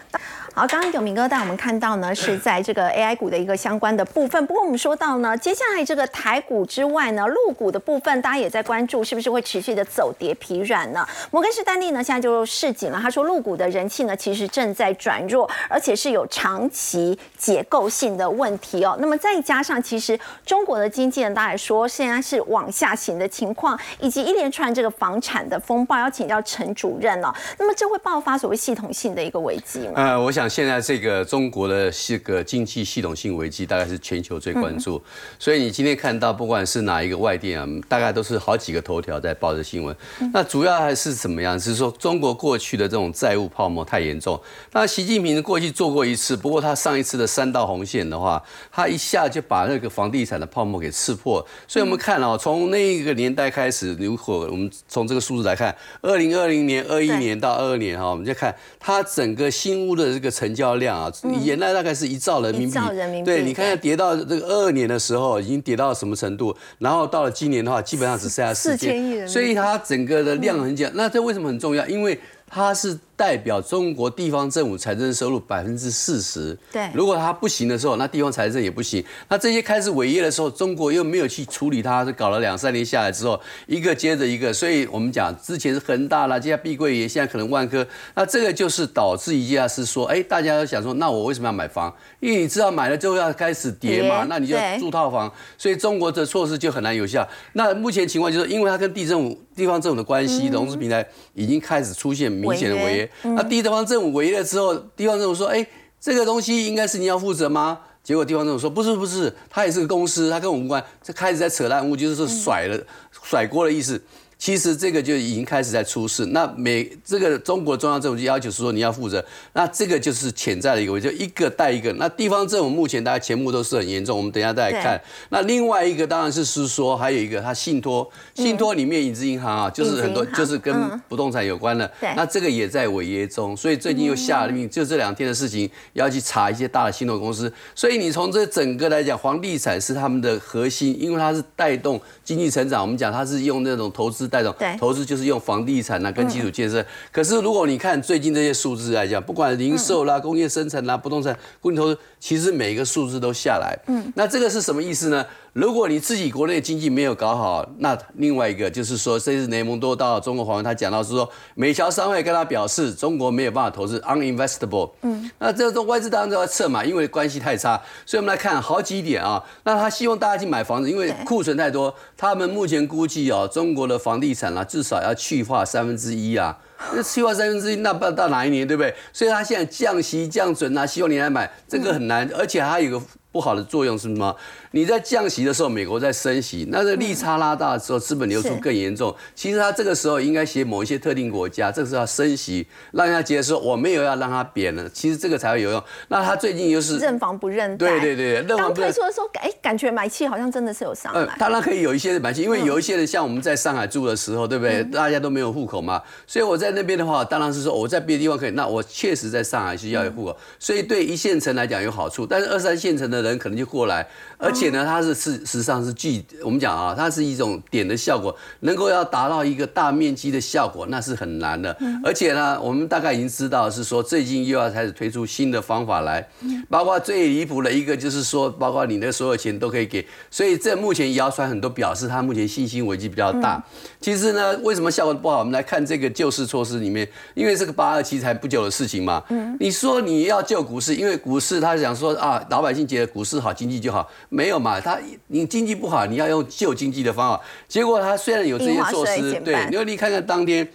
[0.54, 4.46] 好，刚刚有明哥带我们看到呢，是在这个 AI 股的一个相关的部分。
[4.46, 11.06] 不过我们说到呢，接下来这个台股之外呢，陆股的部分，大家也在关注，是不是会持续的走跌疲软呢？
[11.32, 18.96] 摩根士丹利呢，现在就市井了，他说陆股的人气呢，其实正在转弱，而且是有长期结构性的问题哦。
[19.00, 29.94] 那么再加上，其实中国的经济呢，大家来说现在是往下行的情况，以及一连串这个房产的风暴，要请教陈主任了、那么这会爆发所谓系统性的一个危机吗？
[29.96, 35.02] 呃，我想现在这个中国的这个经济系统性危机，大概是全球最关注。
[35.40, 39.96] 所以你今天看到，不管是哪一个外电啊，大概都是好几个头条在报的新闻。
[40.34, 41.60] 那主要还是怎么样？
[41.60, 44.40] 是说中国过去的这种债务泡沫太严重。
[44.74, 48.42] 那习近平过去做过一次，不过他上一次的三道红线的话，
[48.72, 51.46] 他一下就把那个房地产的泡沫给刺破。
[51.68, 61.12] 所以我们看哦，从那个年代开始，如果我们从这个数字来看，二零二零年、二一年到二二年哈，我们就看它整个新屋的这个成交量啊，
[61.44, 62.78] 原来大概是一兆人民币。
[63.24, 66.56] 对，你看看跌到这个二二年的时候，已经跌到什么程度？
[66.80, 71.86] 然后到了今年的话，基本上只剩下四4000亿人所以它整个的量很小，那这为什么很重要？
[71.88, 76.58] 因为它是代表中国地方政府财政收入百分之四十。
[76.72, 79.04] 对如果它不行的时候，那地方财政也不行。
[79.30, 84.54] 那这些开始违约的时候，中国又没有去处理它，是搞了两三年下来之后，一个接着一个。
[84.54, 87.86] 所以我们讲之前是恒大啦，接下来碧桂园，现在可能万科。
[88.14, 91.94] 那这个就是导致一件事说，哎，大家要想说，那我为什么要买房？
[92.20, 97.28] 因为你知道买了之后要开始跌嘛，那你就要对住套房，所以中国的措施就很难有效。
[97.54, 103.30] 那目前情况就是，因为它跟地政府、地方政府的关系，融资平台已经开始出现明显的违违约约。
[103.36, 105.66] 那地方政府违约了之后，地方政府说：“哎，
[106.00, 112.80] 这个东西应该是你要负责吗？”结果地方政府说：“不是，不是，他也是个公司，他跟我们无关。”这开始在扯烂物，就是说甩了、
[113.24, 114.00] 甩锅的意思。
[114.46, 116.24] 其实这个就已经开始在出事。
[116.28, 121.92] 那美这个中国中央政府就要求是说你要负责，那这个就是潜在的一个就一个带一个。
[121.94, 125.02] 那地方政府目前大家前目都是很严重，我们等一下再来看。
[125.30, 130.76] 那另外一个当然是是说还有一个它信托，信托里面影子银行啊，就是很多就是跟
[131.10, 131.92] 不动产有关的。
[132.00, 137.52] 对那这个也在违约中，所以最近又下了命，就这两天的事情要去查一些大的信托公司。
[137.74, 142.84] 所以你从这整个来讲，房地产是他们的核心，因为它是带动经济成长。
[142.84, 146.86] 我们讲它是用那种投资带动对，投资就是用房地产啊跟基础建设。
[147.10, 153.78] 可是如果你看最近这些数字来讲，不管零售啦、工业生产啦、不动产、固定投资，其实每一个数字都下来。
[153.88, 155.26] 嗯，那这个是什么意思呢？
[155.56, 164.92] 如果你自己国内经济没有搞好，那另外一个就是说，这次雷蒙多到中国访问，他讲到是说，美侨商会跟他表示，中国没有办法投资，uninvestable。
[165.04, 167.82] 嗯，那这种外资当然都要撤嘛，因为关系太差。
[168.06, 169.42] 所以我们来看好几点啊。
[169.64, 176.58] 那他希望大家去买房子，因为对库存太多，他们目前估计哦，中国的房地产啊，至少要去化三分之一啊。
[176.94, 178.94] 那去化三分之一，那不知道到哪一年，对不对？
[179.14, 183.02] 所以他现在降息降准啊，希望你来买，这个很难，而且还有一个
[183.36, 184.34] 不好的作用是什么？
[184.72, 189.14] 你在降息的时候，美国在升息，那这个利差拉大的时候，资本流出更严重。
[189.36, 195.84] 其实他这个时候应该写某一些特定国家，这个时候要升息，让人家觉得说我没有要让它贬了，其实这个才会有用。
[196.08, 197.90] 那他最近又是认房不认贷。
[197.90, 201.36] 对对对认房不认推出的时候，哎，感觉买气好像真的是有上呃，来。
[201.38, 204.82] 当然可以有一些买气，因为有一些人像我们在上海住的时候，对不对？
[204.86, 214.06] 大家都没有户口嘛，所以我在那边的话，当然是说我在别的地方可以，那我确实在上海是要有户口，所以对一线城来讲有好处，但是二三线城的人可能就过来，
[214.38, 221.76] 而且呢，它是事实际上是具我们讲啊，它是一种点的效果，能够要达到一个大面积的效果，那是很难的。
[222.04, 226.28] 而且呢，我们大概已经知道是说最近又要开始推出新的方法来，
[226.70, 233.64] 包括最离谱的一个就是说，包括你的所有钱都可以给，所以这目前谣传很多表示它目前信心危机比较大。
[234.02, 235.40] 其实呢，为什么效果不好？
[235.40, 239.24] 我们来看这个救市措施里面，因为这个八二七才不久的事情嘛。
[239.30, 244.78] 嗯，你说你要救股市，因为股市他想说啊，老百姓觉得股市好，经济就好，没有嘛？
[244.82, 247.42] 他你经济不好，你要用救经济的方法。
[247.66, 250.68] 结果他虽然有这些措施，对，因为你看看当天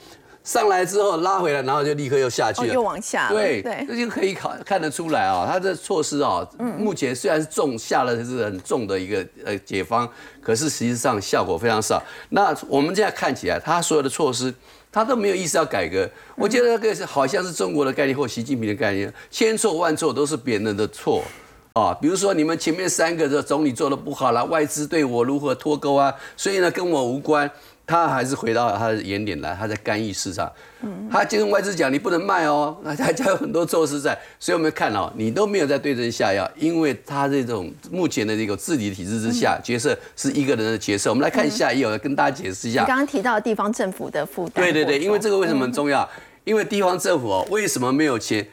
[0.43, 3.29] 上来之后拉回来，然后就立刻又下去了，又往下。
[3.29, 6.41] 对，这就可以考看得出来啊，他的措施啊，
[6.79, 10.09] 目前虽然是重下了是很重的一个呃解方，
[10.43, 12.03] 可是实际上效果非常少。
[12.31, 14.55] 那我们现在看起来，他所有的措施。
[14.93, 21.23] 他都没有意思要改革，我觉得那个是好像是中国的概念或习近平的概念，千错万错都是别人的错
[21.73, 21.97] 啊。
[22.01, 27.51] 比如说你们前面三个的总理做的不好了，外资对我如何脱钩啊，所以呢跟我无关。
[27.87, 30.49] 他还是回到他的原点来，他在干预市场。
[31.11, 34.17] 他就跟外资讲，你不能卖哦，那他家有很多措施在。
[34.39, 41.11] 所以我们看哦，你都没有在对症下药，因为他这种目前的这个治理体制之下，角色是一个人的角色。
[41.11, 42.83] 我们来看下一页，我跟大家解释一下。
[42.83, 44.65] 你刚刚提到地方政府的负担。
[44.65, 46.09] 对对对，因为这个为什么很重要？
[46.45, 48.47] 因为地方政府哦，为什么没有钱？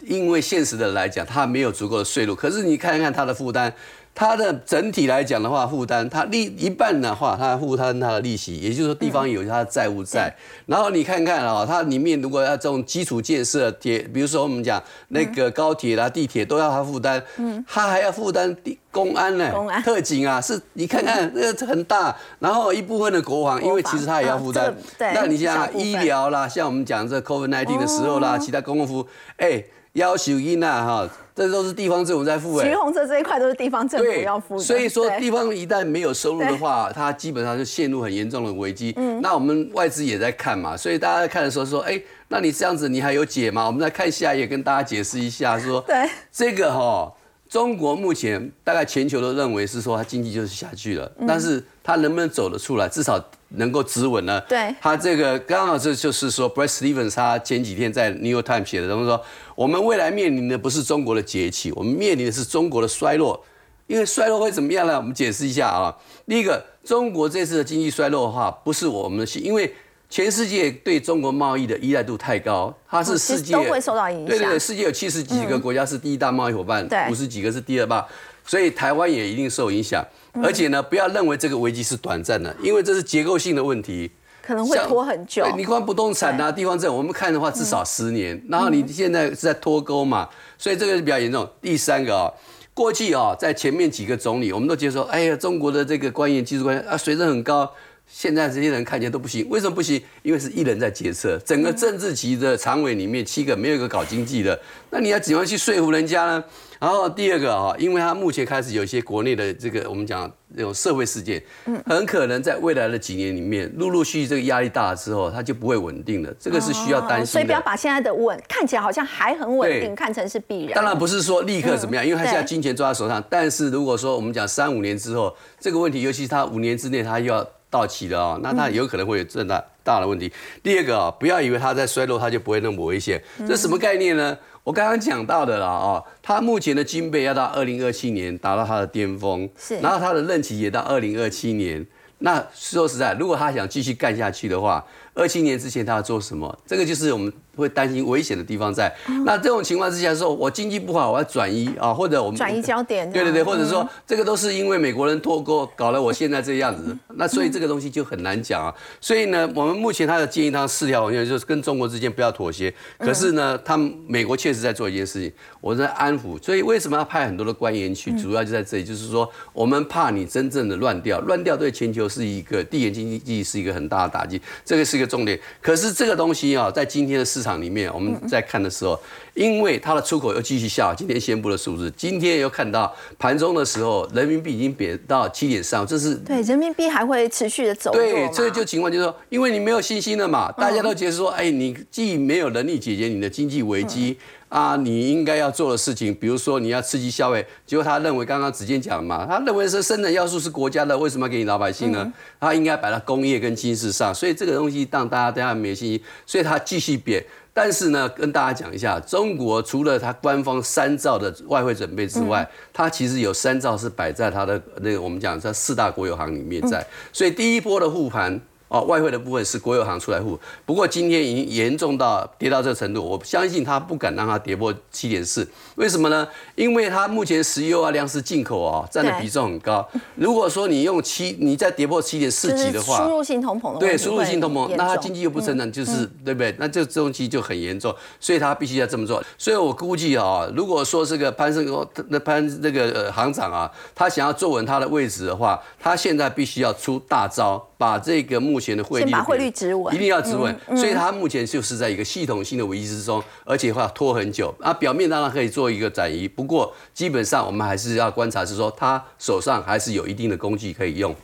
[0.00, 2.34] 因为现实的来讲，他没有足够的税路。
[2.34, 3.74] 可是你看看他的负担。
[4.14, 10.32] 它的整体来讲的话，负担它利一半的话，它负担它的利息，也就是说地方有它的债务在。
[10.66, 18.56] 然后你看看啊，它里面如果要这种基础建设铁，比如说我们讲那个高铁啦、地铁都要它负担，嗯，它还要负担
[18.92, 22.16] 公安呢，公安特警啊，是你看看那个很大。
[22.38, 24.72] 然后一部分的国防，因为其实它也要负担。
[24.96, 29.06] 对，那你像医疗啦，像我们讲这 COVID-19 的时候啦，其他公共服务，
[29.38, 29.64] 哎。
[29.94, 32.60] 要求因啊哈，这都是地方政府在付。
[32.60, 34.62] 橘红色这一块都是地方政府要付的。
[34.62, 38.92] 所以说地方一旦没有收入的话，它基本上就陷入很严重的危机。
[38.96, 43.66] 嗯，那我们外资也在看嘛，所以大家在看的时候说，哎，那你这样子你还有解吗？
[43.66, 47.12] 我们再看下一页，跟大家解释一下，说，对，这个哈。
[47.46, 54.40] 中国目前大概全球都认为是说它经济就是下去了，但是它能不能走得出来，至少能够止稳呢？
[54.48, 59.22] 对，他这个刚好这就是说，Brett Stevens 他前几天在 New York Times 写的，他们说
[59.54, 63.44] 我们未来面临的不是中国的崛起，我们面临的是中国的衰落。
[63.86, 64.96] 因为衰落会怎么样呢？
[64.96, 65.94] 我们解释一下啊。
[66.26, 69.72] 第一个，中国这次的经济衰落的话，不是我们的，因为。
[70.10, 74.26] 全世界对中国贸易的依赖度太高，它是世界都会受到影响。
[74.26, 78.06] 对对对，世界有七十几个国家是第一大贸易伙伴，五十几个是第二大，
[78.44, 80.04] 所以台湾也一定受影响。
[80.42, 84.10] 而且呢，不要认为这个危机是短暂的，因为这是结构性的问题，
[84.42, 85.46] 可能会拖很久。
[85.56, 88.40] 你看不动产啊，地方政府，我们看的话至少十年。
[88.48, 91.48] 然后你现在是在脱钩嘛，所以这个是比较严重。
[91.60, 92.32] 第三个啊，
[92.74, 97.70] 过去啊，在前面几个总理，我们都觉得说，哎呀，中国的这个官员技术官员啊，水准很高。
[98.06, 100.00] 现在这些人看起来都不行，为什么不行？
[100.22, 104.58] 因为是一人在决策，整个政治局的常委里面七个没有一个搞经济的，
[104.90, 106.44] 那你要怎样去说服人家呢？
[106.80, 117.26] 然后第二个啊，因为他目前开始有一些国内的这个我们讲这种社会事件，嗯，很可能在未来的几年里面，陆陆续续这个压力大了之后，它就不会稳定了，这个是需要担心的。
[117.26, 120.74] 所以不要把现在的稳看起来好像还很稳定，看成是必然。
[120.74, 123.22] 当然不是说立刻怎么样，因为他现在金钱抓在手上。
[123.30, 127.46] 但是如果说我们讲三五年之后，这个问题，尤其是他五年之内他又要。
[127.74, 130.32] 到期了啊，那它有可能会有这大大的问题。
[130.62, 133.20] 第二个啊，不要以为它在衰落，它就不会那么危险。
[133.48, 134.38] 这什么概念呢？
[134.62, 141.84] 我刚刚讲到的了啊，它目前的军备要到二零二七年达到它的巅峰，是，然后它的任期也到二零二七年。
[142.18, 144.82] 那说实在，如果他想继续干下去的话，
[145.14, 146.58] 二七年之前他要做什么？
[146.66, 147.32] 这个就是我们。
[147.56, 148.92] 会担心危险的地方在，
[149.24, 158.74] 那这种情况之下说，我经济不好，我要转移啊，或者我们转移焦点，对对对，或者说这个都是因为美国人脱钩搞了我现在这样子， 那所以这个东西就很难讲啊。
[159.00, 162.74] 所以呢，我们目前他的建议，他四条方向就是跟中国之间不要妥协。
[162.98, 166.42] 可是呢，他们美国确实在做一件事情，我在安抚。
[166.42, 168.10] 所以为什么要派很多的官员去？
[168.20, 175.38] 主要就在这里，就是说我们怕你真正的乱掉，乱掉对全球是一个地缘经济是一个很大的打击，这个是一个重点。
[175.60, 178.98] 可是这个东西啊，在今天的市场里面，我们在看的时候，
[179.34, 194.16] 因为它的出口又继续下，今天宣布的数字，今天又看到盘中的时候，人民币已经贬到七点三，这是对人民币还会持续的走对，这个就情况就是说，因为你没有信心了嘛，大家都觉得说，哎，你既没有能力解决你的经济危机。
[194.54, 202.12] 啊，你应该要做的事情，比如说你要刺激消费，结果他认为刚刚子健讲嘛，他认为是生产要素是国家的，为什么要给你老百姓呢？
[202.38, 207.20] 他应该摆到工业跟军事上，所以这个东西让大家对他没信心，所以他继续贬。
[207.52, 218.40] 但是呢，跟大家讲一下，中国除了它官方三兆的外汇准备之外，它其实有三兆是摆在它的那个我们讲在四大国有行里面在，所以第一波的护盘。
[218.74, 226.26] 哦，外汇的部分是国有行出来付，不过今天已经严重到跌到这个程度，我相信他不敢让它跌破七点四，为什么呢？
[226.54, 229.86] 因为它目前石油啊、粮食进口啊占的比重很高。
[230.14, 236.54] 如果说你用七，你再跌破七点四级的话，输入性通膨的对，输入性通膨，那它经济又不成长，就是对不对？
[236.58, 239.22] 那这这东西就很严重，所以他必须要这么做。
[239.36, 241.64] 所以我估计啊，如果说这个潘胜
[242.08, 247.64] 那潘那个行长啊，他想要坐稳他的位置的话，他现在必须要出大招。
[247.76, 250.56] 把这个目前的汇率，先把汇率止稳，一定要止稳。
[250.74, 254.54] 所以它目前就是在一个系统性的危机之中，而且话拖很久。
[254.60, 261.14] 啊，表面当然可以做做一个转移，不过基本上我们还是要观察，是说他手上还是有一定的工具可以用。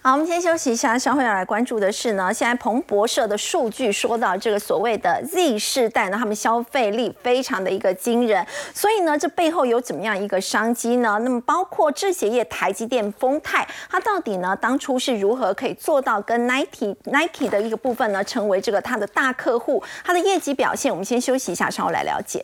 [0.00, 0.98] 好，我们先休息一下。
[0.98, 11.18] 稍后要来关注的是呢，现在彭博社的数据说到这个所谓的 Z 世代呢，他们消费力非常的一个惊人，所以呢，这背后有怎么样一个商机呢？
[11.22, 19.84] 那么包括制鞋业台积电、丰泰，它到底呢当初是如何可以做到跟 Nike Nike 的一个部分呢，成为这个它的大客户？
[20.02, 22.42] 它的业绩表现，我们先休息一下，稍后来了解。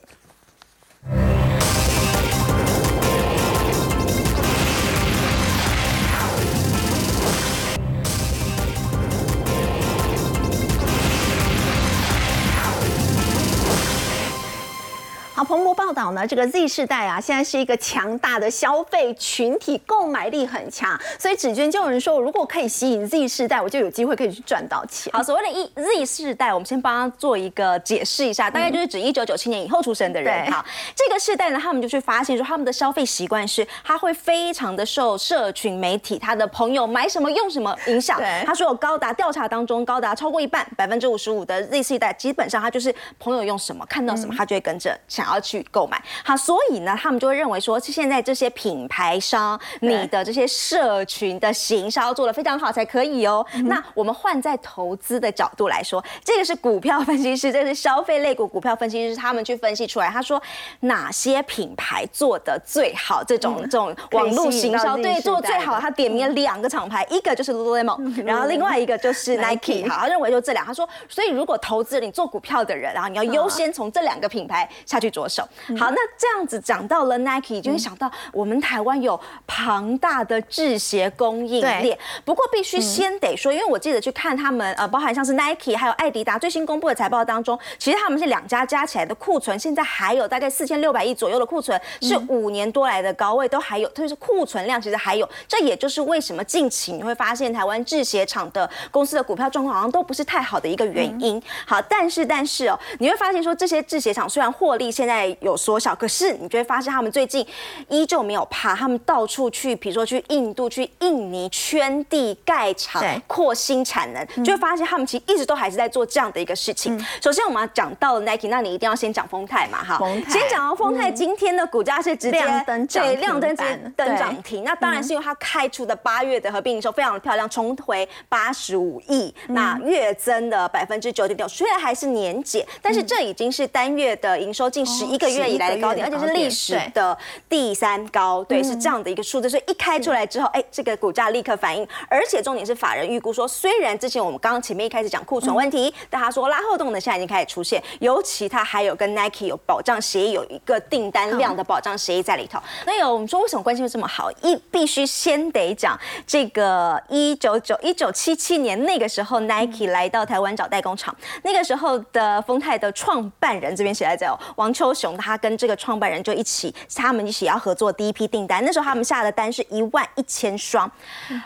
[15.44, 25.12] 彭博报道呢，这个 Z 世代啊，现在是一个强大的消费群体，购买力很强，所以纸娟就有人说，如果可以吸引 Z 世代，我就有机会可以去赚到钱。
[25.12, 30.50] 好，所谓的 E Z 世代，我们先帮他做一个解释一下，大概就是指一九九七年以后出生的人。
[30.52, 30.64] 好，
[30.94, 38.20] 这个世代呢，他们就去发现说，他们的消费习惯是，他会非常的受社群媒体，他的朋友买什么用什么影响。
[38.46, 45.31] 他说有高达调查当中，高达超过一半，百分之五十五的 Z 世代，基本上他就是朋友用什么，看到什么，他就会跟着想要。
[45.32, 53.44] 要去购买，好，所以呢，他们就会认为说，现在这些品牌商，你的这些社群的行销做的非常好才可以哦。
[53.64, 60.40] 那我们换在投资的角度来说，这个是股票分析师，这是消费类股股票分析师他们去分析出来，他说
[60.80, 75.32] 哪些品牌做的最好，这种这种网络行销对做最好，他点名了两个厂牌，一个就是 Lululemon，然后另外一个就是 Nike，好，他认为就这两，他说，所以如果投资你做股票的人，然后你要优先从这两个品牌下去做。
[75.32, 75.42] 手
[75.78, 81.98] 好，那这样子讲到了 Nike，就会想到我们台湾有庞大的制鞋供应链。
[82.24, 95.28] 不过必须先得说，因为我记得去看他们呃，包含像是 Nike 还有艾迪达最新公布的财报当中，其实他们是两家加起来的库存，现在还有大概四千六百亿左右的库存，是五年多来的高位，都还有，特别是库存量其实还有。
[95.48, 101.42] 这也就是为什么近期你会发现台湾制鞋厂的公司的股票状况好像都不是太好的一个原因。
[101.66, 107.46] 好，但是但是哦，你会发现说这些制鞋厂虽然获利现在在有缩小，可是你就会发现他们最近
[107.88, 116.98] 依旧没有怕，他们到处去，比如说去印度、去印尼圈地盖厂、扩新产能，就会发现他们其实一直都还是在做这样的一个事情。
[117.20, 120.00] 首先我们要讲到 Nike，那你一定要先讲丰泰嘛，哈。
[120.30, 122.42] 先讲到丰泰，今天的股价是直接
[122.88, 123.54] 对亮灯
[123.94, 135.01] 登涨停，那当然是因为它开出的八月的合并营收非常的漂亮，重回八十五亿，那月增的百分之九点六，虽然还是年减，但是这已经是单月的营收近十。
[135.06, 137.16] 一个月以来的高点，而且是历史的
[137.48, 139.48] 第三高，对，是这样的一个数字。
[139.48, 141.86] 所以一开出来之后，哎，这个股价立刻反应。
[142.08, 152.60] 而且重点是法人预估说，虽然之前我们刚刚前面一开始讲库存问题，但他说拉后动呢现在已经开始出现，尤其他还有跟 Nike 有保障协议，有一个订单量的保障协议在里头。
[152.86, 154.30] 那有我们说为什么关系会这么好？
[154.42, 164.91] 一必须先得讲这个一九九一九七七年那个时候，Nike 来到台湾找代工厂，那个时候的丰泰的创办人这边写在这哦，王秋。
[164.92, 168.64] 熊他跟这个创办人就一起，他们一起要合作第一批订单。
[168.64, 170.90] 那时候他们下的单是一万一千双。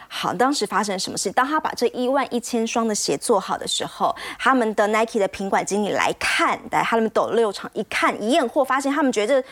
[0.09, 1.31] 好，当时发生什么事？
[1.33, 9.43] 当他把这一万一千双的鞋做好的时候，他们的 Nike 的品管经理来看，来他们斗六厂一看一验货，发现他们觉得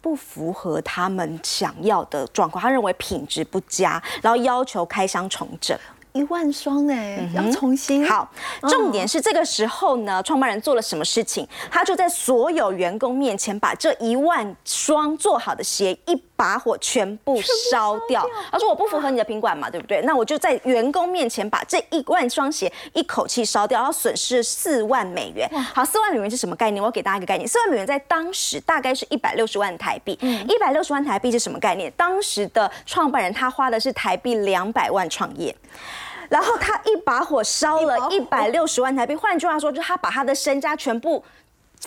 [0.00, 5.78] 不符合他们想要的状况，他认为品质不佳，然后要求开箱重整。
[6.12, 8.30] 一万双哎，要重新好。
[8.68, 11.46] 重点是这个时候呢，创办人做了什么事情？
[11.70, 17.40] 他就在所有员工面前把这一万双做好的鞋一把火全部
[17.70, 18.26] 烧掉。
[18.50, 20.02] 他说我不符合你的品管嘛，对不对？
[20.02, 25.48] 那我就在员工面前把这一万双鞋一口气烧掉，然后损失四万美元。
[25.74, 26.82] 好，四万美元是什么概念？
[26.82, 30.18] 我给大家一个概念，四万美元在当时大概是一百六十万台币。
[30.46, 31.90] 一百六十万台币是什么概念？
[31.96, 35.54] 当时的创办人他花的是台币两百万创业。
[36.32, 41.22] 然后他一把火烧了一百六十万台币，换句话说，就是他把他的身家全部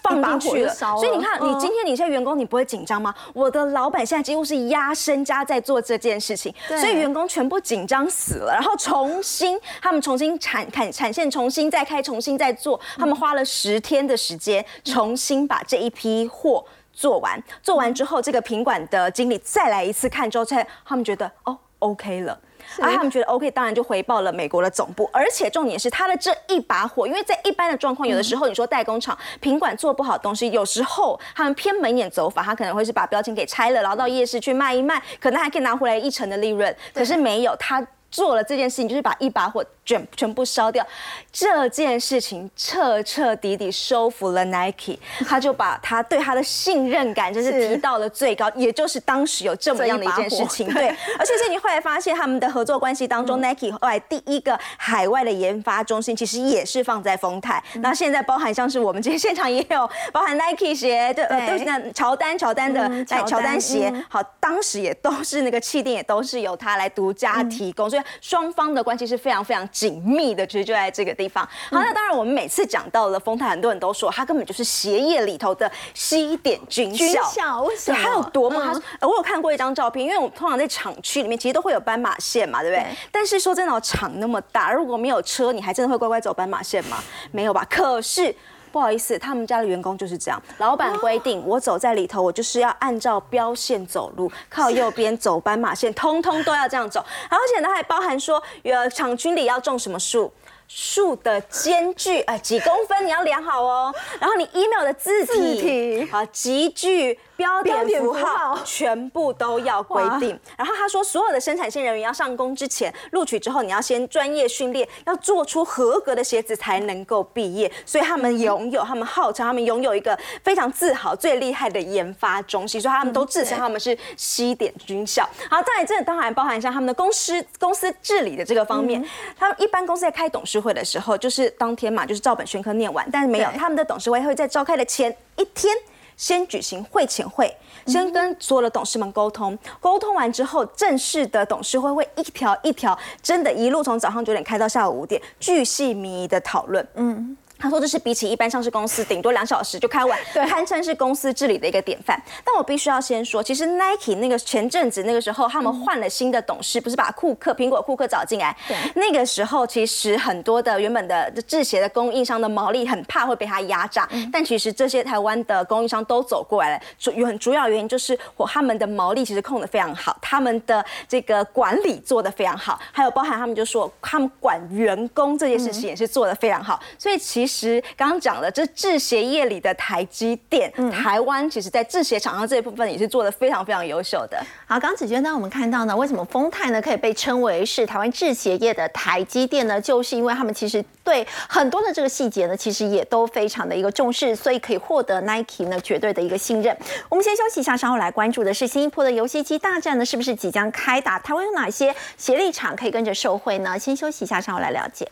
[0.03, 0.71] 放进去了。
[0.71, 3.11] 所以你看，你今天你这些员工，你不会紧张吗？
[3.33, 8.53] 我的老板现在几乎是压身家在做这件事情，所以员工全部紧张死了。
[8.53, 17.43] 然后重新，他们重新产产产线重新再开，重新再做，他们花了十天的时间，重新把这一批货做完。
[17.63, 22.39] 做完之后，这个品管的经理再来一次看之后，才他们觉得哦，OK 了。
[22.79, 37.85] 啊，他们觉得 OK，当然就回报了美国的总部，而且重点是他的这一把火，因为在一般的状况，有的时候你说代工厂品管做不好东西，有时候他们偏门眼走法，他可能会是把标签给拆了，然后到夜市去卖一卖，可能还可以拿回来一成的利润，可是没有他。
[38.15, 40.85] 做了这件事情，就是把一把火卷全部烧掉。
[41.33, 44.97] 这件事情彻彻底底收服了 Nike，
[45.27, 50.73] 他就把他对他的信任感就是提到了最高，也就是当时有这么样的一件事情。
[50.73, 50.87] 对，
[51.19, 57.61] 而且是你后来发现他们的合作关系当中，Nike 后来第一个海外的研发中心其实也是放在丰泰。
[57.81, 61.25] 那现在包含像是我们今天现场也有 包含 Nike 鞋对，
[61.65, 63.93] 那乔丹乔丹的乔丹鞋。
[64.07, 68.01] 好，当时也都是那个气垫也都是由他来独家提供，所以。
[68.21, 71.43] 双方的关系是非常非常紧密的，其实就在这个地方。
[71.71, 77.05] 好，那当然我们每次讲到了丰泰，很多人都说它根本就是鞋业里头的西点军校。
[77.05, 77.97] 军校为什么？
[78.01, 78.73] 它有多吗？
[78.99, 82.85] 他我有看过一张照片，因为我们通常在厂区里面其实都会有斑马线嘛，对不对？
[83.11, 86.97] 但是说真的，厂那么大，如果没有车，你还真的会乖乖走斑马线吗？
[87.31, 87.65] 没有吧？
[87.69, 88.35] 可是。
[88.75, 90.37] 不好意思，他们家的员工就是这样。
[90.57, 96.99] 老板规定，我走在里头，我就是要按照标线走路，靠右边走斑马线，通通都要这样走。
[97.29, 100.29] 而且呢，还包含说，呃，厂区里要种什么树。
[100.67, 103.93] 树的间距，哎，几公分你要量好哦。
[104.19, 110.37] 然后你 email 的字体，啊，集句、标点符号，全部都要规定。
[110.57, 117.71] 然后他说，所有的生产线人员要上工之前，录取之后，你要先专业训练，要做出合格的鞋子才能够毕业。
[117.85, 125.23] 所以他们拥有，他们号称他们拥有一个非常自豪、最厉害的研发中心，所以他们都自称他们是西点军校。
[125.49, 129.03] 好，再这当然包含像他们的公司公司治理的这个方面，
[129.37, 130.55] 他们一般公司在开董事。
[130.55, 135.75] 会的时候，就是当天嘛，就是照本宣科念完，但是没有，他们的董事会会在召开的前一天
[136.17, 137.53] 先举行会前会，
[137.85, 147.35] 先跟所有的董事们沟通，沟通完之后，正式的董事会会一条一条，真的一路从早上九点开到下午五点，巨细靡遗的讨论，嗯。
[147.57, 152.21] 他说这是比起一般上市公司，顶多两小时就开完，堪称是公司治理的一个典范。
[152.43, 158.55] 但我必须要先说，其实 Nike 那个前阵子那个时候，他们换了新的董事，不是把库克苹果库克找进来。
[158.67, 166.83] 对，那个时候其实很多的原本的制鞋的供应商的毛利很怕会被他压榨，但其实这些台湾的供应商都走过来了。
[166.99, 177.44] 主有很主要原因就是我他们的毛利其实控的非常好，他们的这个管理做的非常好，还有包含他们就说他们管员工这件事情也是做的非常好，所以其。
[177.45, 184.43] 其实刚刚讲了，这制鞋业里的台积电，台湾其实在制鞋厂商这一部分也是做的非常非常优秀的。
[184.65, 189.79] 好，刚子娟，那我们看到呢，为什么丰泰呢可以被称为是台湾制鞋业的台积电呢？
[189.79, 196.75] 就是因为他们其实对很多的这个细节呢，其实也都非常的一个重视，所以可以获得 Nike 呢绝对的一个信任。
[197.09, 201.19] 我们先休息一下，稍后来关注的是新一波的游戏机大战呢，是不是即将开打？
[201.19, 203.77] 台湾有哪些协力厂可以跟着受惠呢？
[203.77, 205.07] 先休息一下，稍后来了解。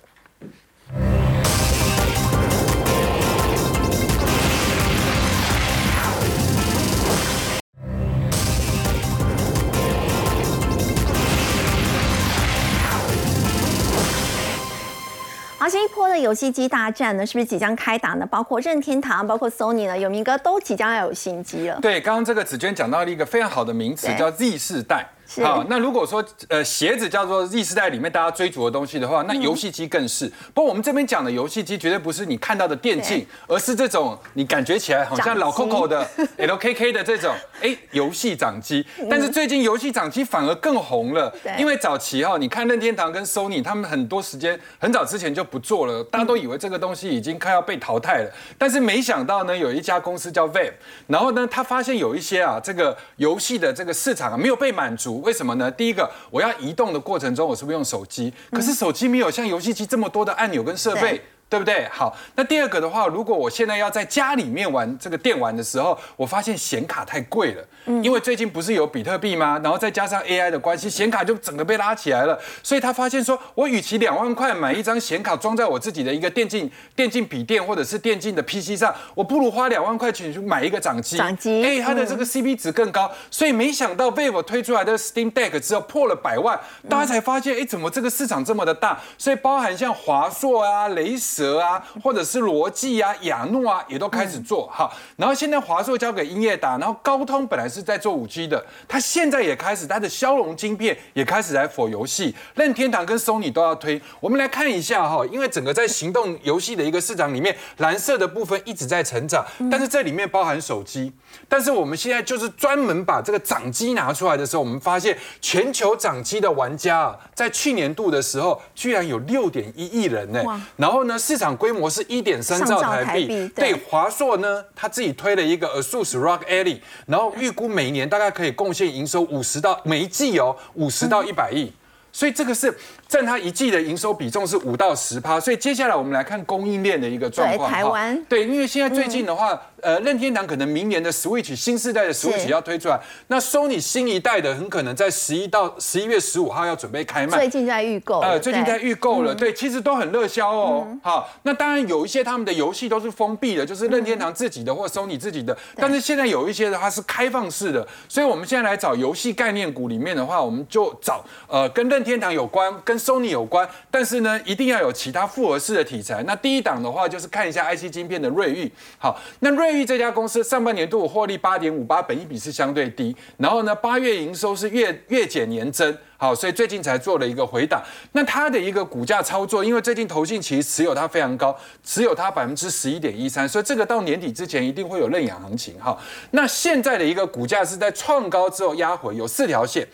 [15.63, 18.25] 好，新一波的游戏机大战呢，是不是即将开打呢？
[18.25, 21.79] 包括任天堂、包括 Sony 呢，有明哥都即将要有新机了。
[21.81, 25.07] 对，刚刚这个紫娟讲到了一个非常好的名词，叫 Z 世代。
[25.41, 30.31] 好，那如果说呃鞋子叫做 Z 时代里面大家追逐的东西的话，那游戏机更是。
[30.53, 36.07] 不过我们这边讲的游戏机绝对不是你看到的电竞，而是这种你感觉起来好像老 Coco 的
[36.37, 38.85] LKK 的这种哎游戏掌机。
[39.09, 48.31] 但是最近游戏掌机反而更红了，因为早期哈，你看任天堂跟 Sony 他们很多时间很早之前就不做了，大家都以为这个东西已经快要被淘汰了。
[48.57, 50.73] 但是没想到呢，有一家公司叫 v a v e
[51.07, 55.12] 然后呢，他发现有一些啊这个游戏的这个市场啊没有被满足。
[55.13, 55.69] 足，为什么呢？
[55.69, 58.33] 第一个，我要移动的过程中，我是不是用手机？
[58.51, 61.21] 可是手机没有像游戏机这么多的按钮跟设备。
[61.53, 61.87] 对不对？
[61.91, 67.63] 好，那第二个的话，如果我现在要在家里面玩这个电玩的时候，我发现显卡太贵了，
[68.01, 69.59] 因为最近不是有比特币吗？
[69.63, 72.39] 然后再加上 AI 的关系，显卡就整个被拉起来了。
[72.63, 81.17] 所以他发现说，我与其两万块买一张显卡装在我自己的一个电竞电竞笔电或者是电竞的 PC 上，我不如花两万块钱去买一个掌机。
[81.17, 83.11] 掌机，哎，它的这个 CP 值更高。
[83.29, 88.99] 所以没想到 Vivo 推出来的 Steam Deck 之后破了百万，大家才发现，哎，怎么这个市场这么的大？
[89.17, 94.91] 所以包含像华硕啊、雷蛇啊，或者是罗技啊、亚诺啊，也都开始做哈。
[95.15, 104.01] 然后现在华硕交给英业达，然后高通本来是在做五 G 的，它现在也开始它的骁龙晶片也开始来否游戏，任天堂跟 Sony 都要推。
[104.19, 111.11] 我们来看一下哈，因为整个在行动游戏的一个市场里面，蓝色的部分一直在成长，但是这里面包含手机。
[111.49, 120.41] 但是我们现在就是专门把这个掌机拿出来的时候，我们发现全球掌机的玩家啊，在去年度的时候居然有六点一亿人呢。
[120.75, 123.49] 然后呢，市场规模是一点三兆台币。
[123.55, 131.73] 对，华硕呢，他自己推了一个 ASUS ROG Ally，然后预估每年大概可以贡献营收五十到每一季哦五十到一百亿。
[132.11, 132.71] 所以这个是
[133.13, 135.39] 占它一季的营收比重是五到十趴。
[135.39, 137.69] 所以接下来我们来看供应链的一个状况。
[137.69, 139.61] 台湾对，因为现在最近的话。
[139.83, 142.97] 呃，任天堂可能明年的 Switch 新世代的 Switch 要推出来，
[143.27, 147.37] 那 Sony 新一代的很可能在十一到十一月十五号要准备开卖。
[147.37, 148.21] 最近在预购。
[148.21, 150.87] 呃，最近在预购了，对，其实都很热销哦。
[151.03, 166.23] 好，那当然有一些他们的游戏都是封闭的，就是任天堂自己的或 Sony 自己的，但是现在有一些的话是开放式的，所以我们现在来找游戏概念股里面的话，我们就找呃跟任天堂有关、跟 Sony 有关，但是呢一定要有其他复合式的题材。
[166.23, 168.71] 那第一档的话就是看一下 IC 晶片的瑞昱。
[168.97, 170.43] 好，那瑞昱这家公司。
[170.43, 173.15] 上半年度获利八点五八，本益比是相对低。
[173.37, 177.83] 然后呢，八月营收是月月减年增，好，所以最近才做了一个回档。
[178.13, 181.53] 那它的一个股价操作，因为最近投信其实持有它非常高，
[181.83, 185.77] 持有它百分之十一点一三，所以这个到年底之前一定会有认养行情。
[185.81, 185.97] 哈，
[186.31, 189.85] 那现在的一个股价是在创高之后压回，有四条线。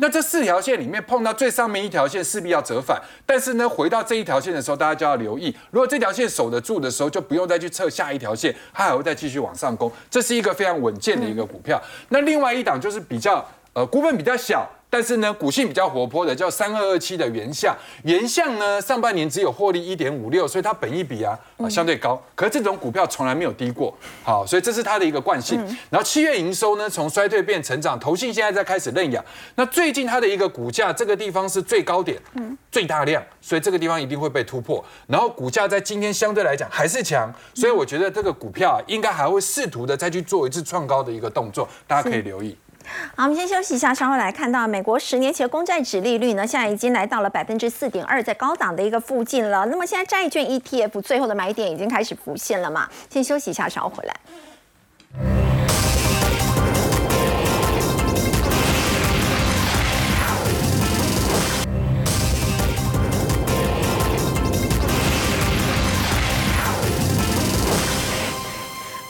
[0.00, 9.88] 那这四条线里面碰到最上面一条线势必要折返，但是呢，回到这一条线的时候，大家就要留意，如果这条线守得住的时候，就不用再去测下一条线，它还会再继续往上攻。
[10.10, 11.80] 这是一个非常稳健的一个股票。
[12.08, 14.68] 那另外一档就是比较呃股本比较小。
[14.88, 22.20] 但是呢，股性比较活泼的叫三二二七的原相，原相呢上半年只有获利一点五六，所以它本益比啊啊相对高。
[22.34, 25.58] 可是这种股票从来没有低过，好，所以这是它的一个惯性。
[25.90, 29.22] 然后七月营收呢从衰退变成长，投信现在在开始认养。
[29.56, 32.18] 那最近它的一个股价这个地方是最高点，
[32.70, 34.82] 最大量，所以这个地方一定会被突破。
[35.08, 42.56] 然后股价在今天相对来讲还是强，所以我觉得这个股票应该还会试图的再去做一次创高的一个动作，大家可以留意。
[43.14, 49.66] 好，我们先休息一下，稍后来看到美国十年期公债指利率呢，现在已经来到了百分之四点二，在高档的一个附近了。
[49.66, 52.88] 那么现在债券 ETF 最后的买点已经开始浮现了嘛？
[53.10, 55.45] 先休息一下，稍后回来。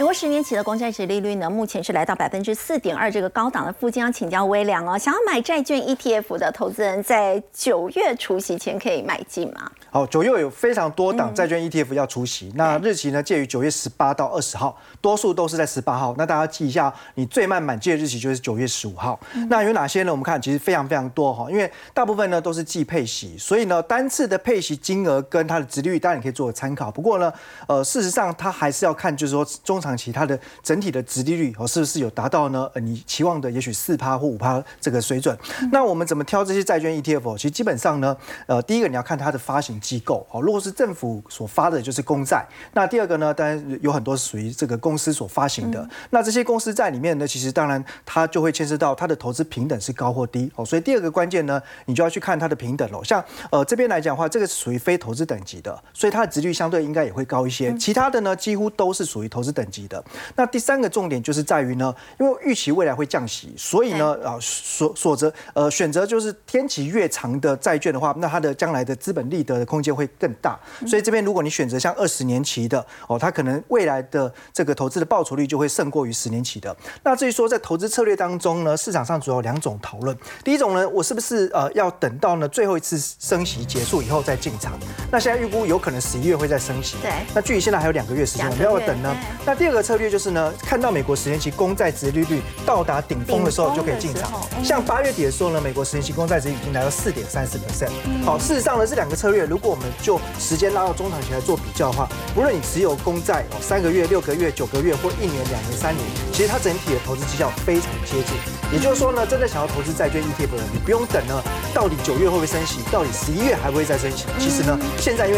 [0.07, 4.01] 国十年期的公债值利率呢，目前是来到百分之四点二这个高档的附近。
[4.01, 9.69] 要请教微良哦，想要买债券 ETF 的投资人，在九月除夕前可以买进吗？
[9.91, 16.13] 好，九月有非常多档债券 ETF 要除息，那日期呢介于九月十八到二十号，多数都是在十八号。
[16.19, 19.17] 那大家记一下，你最慢满借日期就是九月十五号。
[19.49, 20.11] 那有哪些呢？
[20.11, 26.91] 我们看其实非常非常多哈，因为大部分呢都是计配息，所以呢单次的配息金额跟它的值率当然可以做个参考。
[26.91, 27.33] 不过呢，
[27.69, 32.69] 呃，事实上它还是要看，就是说中长期它的整体的值利率哦是不是有达到呢？
[32.75, 35.39] 呃，你期望的也许四趴或五趴这个水准。
[35.71, 37.37] 那我们怎么挑这些债券 ETF？
[37.37, 39.77] 其实基本上呢，呃，第一个你要看它的发行。
[39.77, 42.45] 机构好，如果是政府所发的，就是公债。
[42.73, 45.89] 那第二个呢，当然有很多是属于这个公司所发行的。
[46.11, 50.65] 那这些公司在里面呢，其实当然它就会牵涉到它的投资平等是高或低哦。
[50.65, 53.03] 所以第二个关键呢，你就要去看它的平等喽。
[53.03, 57.75] 像呃这边来讲的话，这个是属于非投资等级的，所以它的值率相对应该也会高一些。
[57.77, 60.03] 其他的呢，几乎都是属于投资等级的。
[60.35, 76.75] 那第三个重点就是在于呢，因为预期未来会降息，所以呢啊所所择呃选择就是天期越长的债券的话，那它的将来的资本利得的空间会更大，所以这边如果你选择像二十年期的哦，它可能未来的这个投资的报酬率就会胜过于十年期的。
[77.03, 80.17] 那至于说在投资策略当中呢，市场上主要两种讨论。
[80.45, 84.73] 第一种呢，我是不是呃要等到呢最后一次升息结束以后再进场？
[85.11, 87.13] 那现在预估有可能十一月会再升息，对。
[87.35, 89.17] 那距离现在还有两个月时间，我们要等呢。
[89.45, 94.31] 那第二个策略就是呢，看到美国十年期公债殖利率到达顶峰的时候就可以进场。
[94.65, 97.91] 像八月底的时候呢，美国十年期公债值已经来到四点三四 percent。
[98.25, 108.37] 好，事实上呢，这两个策略，如果我们就时间拉到中长期来做比较的话，不论你持有公债哦，三个月、六个月、九个月或一年、两年、三年，其实它整体的投资绩效非常接近。
[108.73, 111.43] 也就是说呢，真的想要投资债券 ETF 的，你不用等呢，
[111.73, 114.27] 到底九月会不会升息，到底十一月还会再升息？
[114.39, 115.35] 其实呢，现在因为